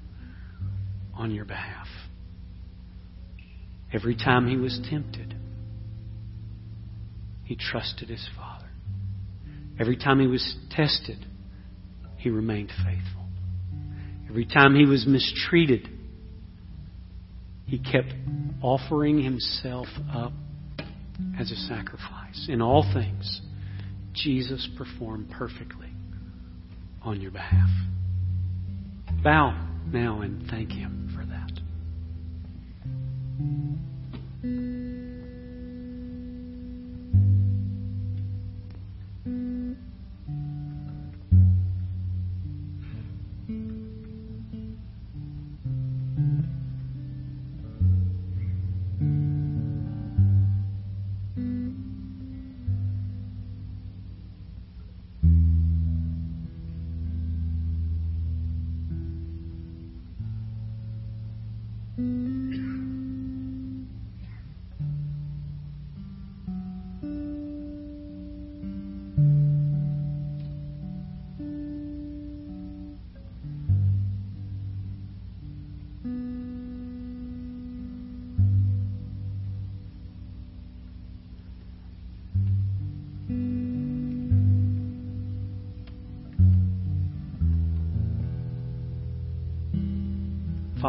on 1.14 1.32
your 1.32 1.44
behalf. 1.44 1.86
Every 3.92 4.16
time 4.16 4.48
he 4.48 4.56
was 4.56 4.80
tempted, 4.88 5.34
he 7.44 7.56
trusted 7.56 8.08
his 8.08 8.26
Father. 8.36 8.68
Every 9.80 9.96
time 9.96 10.20
he 10.20 10.26
was 10.26 10.56
tested, 10.70 11.24
he 12.16 12.30
remained 12.30 12.70
faithful. 12.84 13.17
Every 14.28 14.44
time 14.44 14.74
he 14.74 14.84
was 14.84 15.06
mistreated, 15.06 15.88
he 17.66 17.78
kept 17.78 18.12
offering 18.62 19.22
himself 19.22 19.86
up 20.12 20.32
as 21.38 21.50
a 21.50 21.56
sacrifice. 21.56 22.46
In 22.48 22.60
all 22.60 22.82
things, 22.94 23.40
Jesus 24.12 24.68
performed 24.76 25.30
perfectly 25.30 25.88
on 27.02 27.20
your 27.20 27.30
behalf. 27.30 27.68
Bow 29.22 29.68
now 29.90 30.20
and 30.20 30.48
thank 30.50 30.70
him 30.70 31.07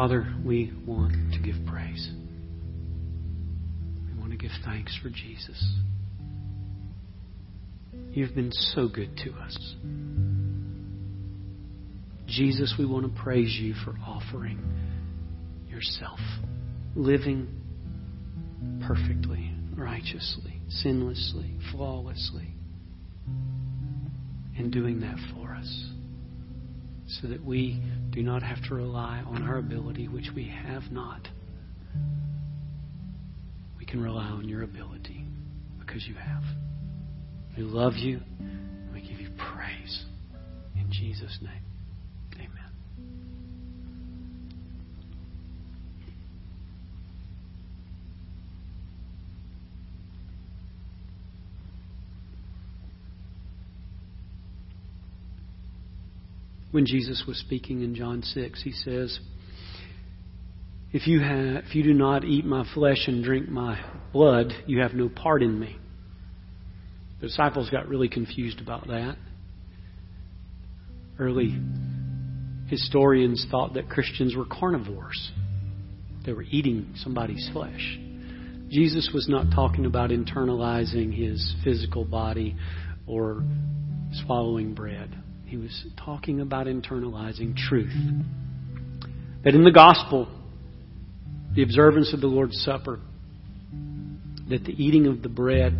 Father, 0.00 0.26
we 0.46 0.72
want 0.86 1.12
to 1.34 1.38
give 1.40 1.56
praise. 1.66 2.10
We 4.08 4.18
want 4.18 4.30
to 4.30 4.38
give 4.38 4.50
thanks 4.64 4.98
for 5.02 5.10
Jesus. 5.10 5.62
You've 8.10 8.34
been 8.34 8.50
so 8.50 8.88
good 8.88 9.14
to 9.18 9.32
us. 9.32 9.74
Jesus, 12.26 12.76
we 12.78 12.86
want 12.86 13.14
to 13.14 13.22
praise 13.22 13.54
you 13.60 13.74
for 13.84 13.94
offering 14.06 14.58
yourself, 15.68 16.18
living 16.96 17.60
perfectly, 18.86 19.52
righteously, 19.76 20.62
sinlessly, 20.82 21.58
flawlessly, 21.72 22.54
and 24.56 24.72
doing 24.72 25.00
that 25.00 25.18
for 25.34 25.52
us 25.52 25.89
so 27.20 27.28
that 27.28 27.44
we 27.44 27.82
do 28.10 28.22
not 28.22 28.42
have 28.42 28.62
to 28.68 28.74
rely 28.74 29.22
on 29.26 29.42
our 29.42 29.58
ability, 29.58 30.08
which 30.08 30.30
we 30.34 30.48
have 30.48 30.82
not. 30.90 31.28
We 33.78 33.84
can 33.84 34.02
rely 34.02 34.26
on 34.26 34.48
your 34.48 34.62
ability 34.62 35.24
because 35.78 36.06
you 36.06 36.14
have. 36.14 36.42
We 37.56 37.62
love 37.64 37.94
you 37.96 38.20
we 39.00 39.08
give 39.08 39.20
you 39.20 39.30
praise. 39.36 40.04
In 40.76 40.90
Jesus' 40.90 41.38
name, 41.42 41.62
when 56.70 56.86
Jesus 56.86 57.24
was 57.26 57.38
speaking 57.38 57.82
in 57.82 57.94
John 57.94 58.22
6, 58.22 58.62
he 58.62 58.72
says, 58.72 59.18
if 60.92 61.06
you, 61.06 61.20
have, 61.20 61.64
if 61.64 61.74
you 61.74 61.82
do 61.82 61.94
not 61.94 62.24
eat 62.24 62.44
my 62.44 62.64
flesh 62.74 63.04
and 63.06 63.22
drink 63.22 63.48
my 63.48 63.80
blood, 64.12 64.52
you 64.66 64.80
have 64.80 64.92
no 64.92 65.08
part 65.08 65.42
in 65.42 65.58
me. 65.58 65.76
The 67.20 67.28
disciples 67.28 67.70
got 67.70 67.88
really 67.88 68.08
confused 68.08 68.60
about 68.60 68.88
that. 68.88 69.16
Early 71.18 71.54
historians 72.68 73.46
thought 73.50 73.74
that 73.74 73.88
Christians 73.88 74.34
were 74.34 74.46
carnivores, 74.46 75.32
they 76.24 76.32
were 76.32 76.44
eating 76.44 76.94
somebody's 76.96 77.48
flesh. 77.52 77.98
Jesus 78.68 79.10
was 79.12 79.28
not 79.28 79.46
talking 79.52 79.84
about 79.84 80.10
internalizing 80.10 81.12
his 81.12 81.54
physical 81.64 82.04
body 82.04 82.56
or 83.06 83.42
swallowing 84.24 84.74
bread. 84.74 85.10
He 85.50 85.56
was 85.56 85.84
talking 85.96 86.40
about 86.40 86.68
internalizing 86.68 87.56
truth. 87.56 87.92
That 89.42 89.52
in 89.52 89.64
the 89.64 89.72
gospel, 89.72 90.28
the 91.56 91.64
observance 91.64 92.14
of 92.14 92.20
the 92.20 92.28
Lord's 92.28 92.56
Supper, 92.62 93.00
that 94.48 94.62
the 94.62 94.72
eating 94.80 95.08
of 95.08 95.22
the 95.22 95.28
bread, 95.28 95.76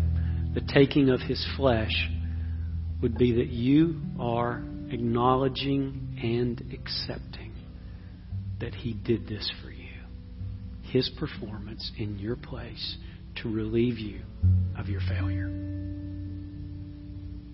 the 0.53 0.59
taking 0.59 1.09
of 1.09 1.21
his 1.21 1.47
flesh, 1.55 2.09
would 3.01 3.17
be 3.17 3.31
that 3.35 3.47
you 3.47 4.01
are 4.19 4.61
acknowledging 4.89 6.19
and 6.21 6.61
accepting 6.73 7.53
that 8.59 8.73
he 8.73 8.91
did 8.91 9.25
this 9.25 9.49
for 9.63 9.71
you. 9.71 9.87
His 10.81 11.09
performance 11.17 11.93
in 11.97 12.19
your 12.19 12.35
place 12.35 12.97
to 13.37 13.49
relieve 13.49 13.99
you 13.99 14.19
of 14.77 14.89
your 14.89 14.99
failure. 15.07 15.47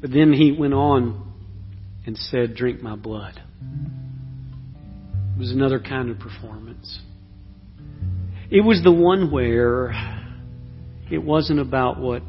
But 0.02 0.10
then 0.10 0.34
he 0.34 0.52
went 0.52 0.74
on 0.74 1.27
and 2.08 2.18
said, 2.18 2.56
Drink 2.56 2.82
my 2.82 2.96
blood. 2.96 3.40
It 5.36 5.40
was 5.40 5.52
another 5.52 5.80
kind 5.80 6.10
of 6.10 6.18
performance. 6.18 7.02
It 8.50 8.66
was 8.66 8.82
the 8.82 8.94
one 8.94 9.30
where 9.30 9.92
it 11.12 11.20
wasn't 11.20 11.60
about 11.60 12.00
what 12.00 12.24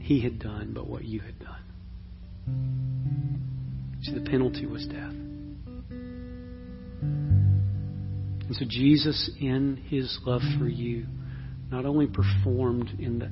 he 0.00 0.22
had 0.22 0.38
done, 0.38 0.72
but 0.74 0.88
what 0.88 1.04
you 1.04 1.20
had 1.20 1.38
done. 1.38 1.54
See, 4.02 4.14
the 4.14 4.22
penalty 4.28 4.64
was 4.64 4.86
death. 4.86 5.12
And 8.48 8.56
so 8.56 8.64
Jesus, 8.66 9.30
in 9.38 9.76
his 9.88 10.18
love 10.24 10.40
for 10.58 10.66
you, 10.66 11.04
not 11.70 11.84
only 11.84 12.06
performed 12.06 12.88
in 12.98 13.18
the 13.18 13.30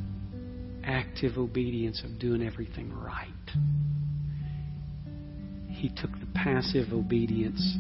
active 0.86 1.38
obedience 1.38 2.02
of 2.04 2.18
doing 2.18 2.42
everything 2.46 2.92
right, 2.92 3.30
he 5.76 5.88
took 5.88 6.10
the 6.12 6.26
passive 6.34 6.92
obedience 6.92 7.76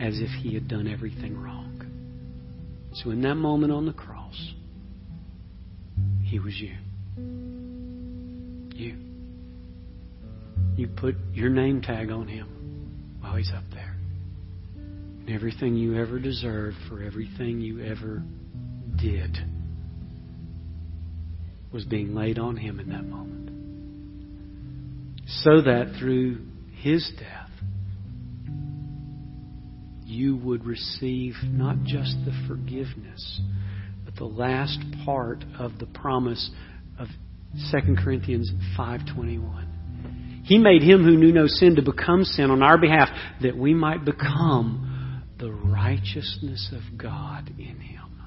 as 0.00 0.18
if 0.18 0.30
he 0.42 0.54
had 0.54 0.68
done 0.68 0.86
everything 0.88 1.40
wrong. 1.40 1.66
So 2.94 3.10
in 3.10 3.20
that 3.22 3.34
moment 3.34 3.72
on 3.72 3.86
the 3.86 3.92
cross, 3.92 4.54
he 6.24 6.38
was 6.38 6.58
you. 6.58 6.74
You. 8.74 8.96
You 10.76 10.88
put 10.88 11.14
your 11.32 11.50
name 11.50 11.82
tag 11.82 12.10
on 12.10 12.26
him 12.26 13.18
while 13.20 13.36
he's 13.36 13.52
up 13.54 13.64
there. 13.72 13.96
And 14.76 15.30
everything 15.30 15.76
you 15.76 15.96
ever 16.00 16.18
deserved 16.18 16.76
for 16.88 17.02
everything 17.02 17.60
you 17.60 17.80
ever 17.84 18.22
did 18.96 19.36
was 21.72 21.84
being 21.84 22.14
laid 22.14 22.38
on 22.38 22.56
him 22.56 22.80
in 22.80 22.88
that 22.90 23.04
moment. 23.04 23.50
So 25.26 25.60
that 25.62 25.96
through 25.98 26.38
his 26.86 27.10
death, 27.18 27.50
you 30.04 30.36
would 30.36 30.64
receive 30.64 31.34
not 31.42 31.82
just 31.82 32.14
the 32.24 32.30
forgiveness, 32.46 33.40
but 34.04 34.14
the 34.14 34.24
last 34.24 34.78
part 35.04 35.44
of 35.58 35.72
the 35.80 35.86
promise 35.86 36.48
of 36.96 37.08
2 37.72 37.96
Corinthians 37.96 38.52
5:21. 38.78 39.66
He 40.44 40.58
made 40.58 40.82
him 40.82 41.02
who 41.02 41.16
knew 41.16 41.32
no 41.32 41.48
sin 41.48 41.74
to 41.74 41.82
become 41.82 42.22
sin 42.22 42.52
on 42.52 42.62
our 42.62 42.78
behalf 42.78 43.08
that 43.40 43.56
we 43.56 43.74
might 43.74 44.04
become 44.04 45.24
the 45.38 45.50
righteousness 45.50 46.72
of 46.72 46.96
God 46.96 47.50
in 47.58 47.80
him. 47.80 48.22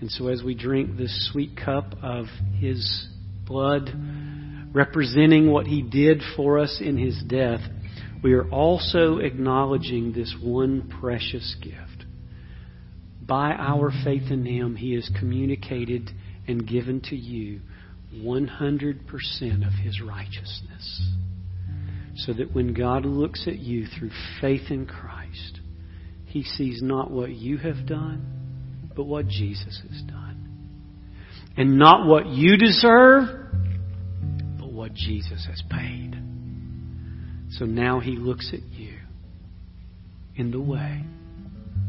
And 0.00 0.10
so 0.10 0.26
as 0.26 0.42
we 0.42 0.54
drink 0.54 0.96
this 0.96 1.30
sweet 1.30 1.56
cup 1.56 1.94
of 2.02 2.26
his 2.58 3.06
blood, 3.46 3.94
representing 4.72 5.50
what 5.50 5.66
he 5.66 5.82
did 5.82 6.22
for 6.36 6.58
us 6.58 6.80
in 6.84 6.96
his 6.96 7.22
death, 7.26 7.60
we 8.22 8.34
are 8.34 8.48
also 8.50 9.18
acknowledging 9.18 10.12
this 10.12 10.34
one 10.42 10.92
precious 11.00 11.56
gift. 11.62 12.04
By 13.26 13.52
our 13.52 13.90
faith 14.04 14.30
in 14.30 14.44
Him, 14.44 14.76
He 14.76 14.94
has 14.94 15.10
communicated 15.18 16.10
and 16.46 16.66
given 16.66 17.00
to 17.02 17.16
you 17.16 17.60
100% 18.14 19.66
of 19.66 19.72
His 19.72 20.00
righteousness. 20.02 21.10
So 22.16 22.32
that 22.34 22.52
when 22.52 22.74
God 22.74 23.06
looks 23.06 23.46
at 23.46 23.58
you 23.58 23.86
through 23.86 24.10
faith 24.40 24.70
in 24.70 24.84
Christ, 24.84 25.60
He 26.26 26.42
sees 26.42 26.82
not 26.82 27.10
what 27.10 27.30
you 27.30 27.56
have 27.58 27.86
done, 27.86 28.90
but 28.94 29.04
what 29.04 29.28
Jesus 29.28 29.80
has 29.88 30.02
done. 30.02 30.48
And 31.56 31.78
not 31.78 32.06
what 32.06 32.26
you 32.26 32.56
deserve, 32.56 33.49
what 34.80 34.94
Jesus 34.94 35.46
has 35.46 35.62
paid. 35.68 36.14
So 37.50 37.66
now 37.66 38.00
He 38.00 38.12
looks 38.12 38.50
at 38.54 38.62
you 38.72 38.96
in 40.36 40.50
the 40.50 40.60
way 40.60 41.04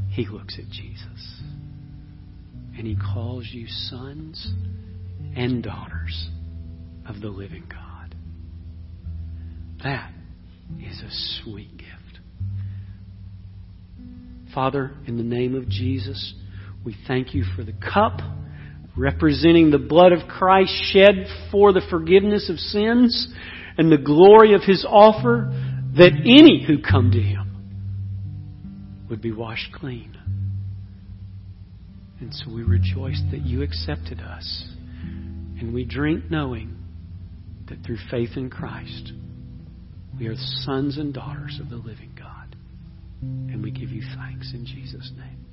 He 0.10 0.28
looks 0.28 0.60
at 0.60 0.70
Jesus. 0.70 1.42
And 2.78 2.86
He 2.86 2.98
calls 2.98 3.48
you 3.50 3.68
sons 3.70 4.54
and 5.38 5.64
daughters 5.64 6.30
of 7.08 7.22
the 7.22 7.30
living 7.30 7.64
God. 7.70 8.14
That 9.86 10.12
is 10.82 11.02
a 11.02 11.42
sweet 11.44 11.78
gift. 11.78 12.20
Father, 14.54 14.92
in 15.08 15.16
the 15.16 15.24
name 15.24 15.56
of 15.56 15.70
Jesus, 15.70 16.34
we 16.84 16.98
thank 17.08 17.34
you 17.34 17.46
for 17.56 17.64
the 17.64 17.72
cup 17.72 18.20
representing 18.98 19.72
the 19.72 19.78
blood 19.78 20.12
of 20.12 20.28
Christ 20.28 20.72
shed 20.92 21.26
for 21.52 21.72
the 21.74 21.82
forgiveness 21.90 22.50
of 22.50 22.58
sins 22.58 23.34
and 23.78 23.92
the 23.92 23.98
glory 23.98 24.54
of 24.54 24.62
his 24.64 24.86
offer 24.88 25.50
that 25.96 26.14
any 26.26 26.66
who 26.66 26.82
come 26.82 27.12
to 27.12 27.22
him 27.22 29.08
would 29.10 29.22
be 29.22 29.32
washed 29.32 29.74
clean. 29.74 30.18
And 32.20 32.34
so 32.34 32.54
we 32.54 32.64
rejoice 32.64 33.22
that 33.32 33.42
you 33.42 33.64
accepted 33.64 34.20
us. 34.20 34.68
And 35.60 35.74
we 35.74 35.84
drink 35.84 36.30
knowing 36.30 36.78
that 37.68 37.84
through 37.86 37.98
faith 38.10 38.32
in 38.36 38.50
Christ, 38.50 39.14
we 40.20 40.28
are 40.28 40.36
sons 40.36 40.98
and 40.98 41.14
daughters 41.14 41.60
of 41.60 41.70
the 41.70 41.78
living 41.78 42.12
God. 42.18 42.56
And 43.22 43.64
we 43.64 43.72
give 43.72 43.90
you 43.90 44.04
thanks 44.16 44.52
in 44.54 44.66
Jesus' 44.66 45.12
name. 45.18 45.46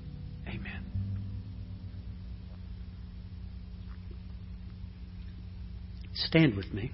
Amen. 0.46 0.87
Stand 6.24 6.56
with 6.56 6.72
me. 6.72 6.90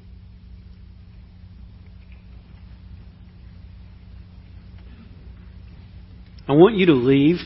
I 6.46 6.52
want 6.52 6.76
you 6.76 6.86
to 6.86 6.92
leave 6.92 7.36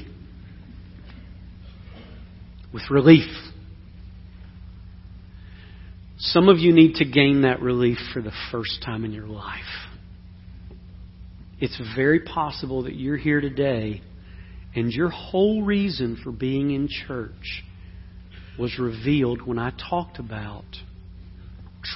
with 2.73 2.83
relief. 2.91 3.31
Some 6.19 6.49
of 6.49 6.59
you 6.59 6.73
need 6.73 6.97
to 6.97 7.05
gain 7.05 7.43
that 7.43 7.63
relief 7.63 7.99
for 8.13 8.21
the 8.21 8.33
first 8.51 8.83
time 8.85 9.05
in 9.05 9.13
your 9.13 9.29
life. 9.29 9.61
It's 11.61 11.81
very 11.95 12.21
possible 12.21 12.85
that 12.85 12.95
you're 12.95 13.17
here 13.17 13.41
today 13.41 14.03
and 14.75 14.93
your 14.93 15.11
whole 15.11 15.63
reason 15.63 16.21
for 16.23 16.33
being 16.33 16.73
in 16.73 16.89
church 16.89 17.65
was 18.59 18.79
revealed 18.81 19.43
when 19.47 19.59
I 19.59 19.73
talked 19.89 20.19
about 20.19 20.65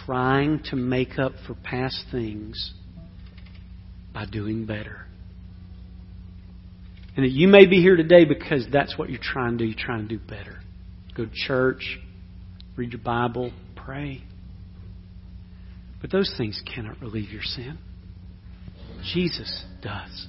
trying 0.04 0.62
to 0.70 0.76
make 0.76 1.18
up 1.18 1.32
for 1.46 1.54
past 1.54 2.04
things 2.10 2.72
by 4.12 4.26
doing 4.26 4.66
better. 4.66 5.06
And 7.16 7.24
that 7.24 7.30
you 7.30 7.48
may 7.48 7.66
be 7.66 7.80
here 7.80 7.96
today 7.96 8.24
because 8.24 8.66
that's 8.72 8.96
what 8.96 9.10
you're 9.10 9.20
trying 9.22 9.58
to 9.58 9.64
do. 9.64 9.64
You're 9.66 9.86
trying 9.86 10.08
to 10.08 10.16
do 10.16 10.24
better. 10.24 10.60
Go 11.14 11.26
to 11.26 11.30
church, 11.32 11.98
read 12.76 12.92
your 12.92 13.02
Bible, 13.02 13.52
pray. 13.76 14.22
But 16.00 16.10
those 16.10 16.32
things 16.36 16.62
cannot 16.74 17.00
relieve 17.00 17.30
your 17.30 17.42
sin. 17.42 17.78
Jesus 19.14 19.64
does. 19.82 20.28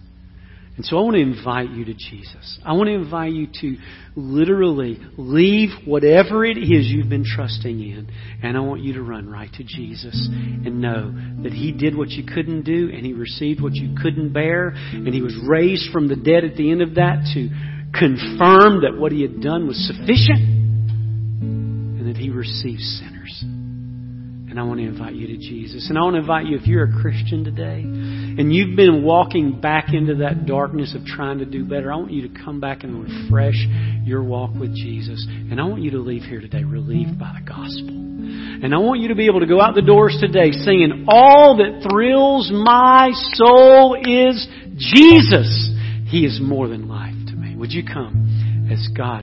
And 0.76 0.84
so 0.84 0.97
I 0.97 1.01
want 1.01 1.15
to 1.15 1.21
invite 1.21 1.69
you 1.69 1.86
to 1.86 1.93
Jesus. 1.93 2.59
I 2.65 2.74
want 2.74 2.88
to 2.88 2.95
invite 2.95 3.32
you 3.32 3.47
to 3.61 3.78
literally 4.15 4.99
leave 5.17 5.69
whatever 5.86 6.43
it 6.43 6.57
is 6.57 6.88
you've 6.88 7.09
been 7.09 7.26
trusting 7.26 7.80
in, 7.80 8.09
and 8.41 8.57
I 8.57 8.59
want 8.61 8.82
you 8.82 8.93
to 8.93 9.03
run 9.03 9.30
right 9.30 9.53
to 9.53 9.63
Jesus 9.63 10.28
and 10.32 10.82
know 10.82 11.13
that 11.43 11.53
He 11.53 11.71
did 11.71 11.95
what 11.95 12.09
you 12.09 12.24
couldn't 12.24 12.63
do, 12.63 12.89
and 12.91 13.05
He 13.05 13.13
received 13.13 13.61
what 13.61 13.76
you 13.76 13.95
couldn't 14.01 14.34
bear, 14.34 14.69
and 14.69 15.13
He 15.13 15.21
was 15.21 15.36
raised 15.47 15.91
from 15.91 16.07
the 16.07 16.15
dead 16.15 16.43
at 16.43 16.57
the 16.57 16.71
end 16.71 16.82
of 16.82 16.95
that 16.95 17.30
to 17.36 17.49
confirm 17.93 18.82
that 18.82 18.97
what 18.97 19.11
He 19.11 19.21
had 19.21 19.41
done 19.41 19.67
was 19.67 19.78
sufficient, 19.86 20.41
and 20.41 22.07
that 22.07 22.17
He 22.17 22.32
receives 22.32 22.99
sinners. 22.99 23.43
And 23.43 24.59
I 24.59 24.63
want 24.63 24.80
to 24.80 24.86
invite 24.86 25.13
you 25.13 25.28
to 25.28 25.38
Jesus. 25.38 25.89
And 25.89 25.97
I 25.97 26.01
want 26.01 26.15
to 26.15 26.19
invite 26.19 26.45
you, 26.45 26.57
if 26.57 26.67
you're 26.67 26.86
a 26.86 27.01
Christian 27.01 27.43
today 27.43 27.82
and 28.38 28.54
you've 28.54 28.76
been 28.76 29.04
walking 29.04 29.62
back 29.62 29.94
into 29.94 30.16
that 30.16 30.46
darkness 30.46 30.96
of 30.96 31.06
trying 31.06 31.40
to 31.40 31.46
do 31.46 31.66
better, 31.66 31.92
I 31.92 31.96
want 31.98 32.12
you 32.12 32.28
to 32.28 32.44
come 32.44 32.60
back 32.60 32.84
and 32.84 33.04
refresh 33.04 33.56
your 34.04 34.24
walk 34.24 34.52
with 34.60 34.74
Jesus. 34.76 35.26
And 35.30 35.60
I 35.60 35.66
want 35.66 35.82
you 35.82 35.92
to 35.92 36.00
leave 36.00 36.24
here 36.24 36.42
today 36.42 36.64
relieved 36.64 37.20
by 37.20 37.36
the 37.40 37.46
gospel. 37.46 37.94
And 37.94 38.74
I 38.74 38.78
want 38.78 39.02
you 39.02 39.10
to 39.10 39.16
be 39.16 39.26
able 39.28 39.42
to 39.42 39.46
go 39.46 39.62
out 39.62 39.76
the 39.76 39.82
doors 39.82 40.18
today 40.20 40.52
singing, 40.52 41.06
All 41.08 41.58
that 41.58 41.86
thrills 41.90 42.50
my 42.54 43.12
soul 43.34 43.96
is 43.96 44.48
Jesus. 44.78 45.70
He 46.08 46.26
is 46.26 46.40
more 46.42 46.68
than 46.68 46.88
life 46.88 47.16
to 47.28 47.34
me. 47.36 47.56
Would 47.56 47.72
you 47.72 47.84
come 47.86 48.70
as 48.72 48.88
God? 48.96 49.12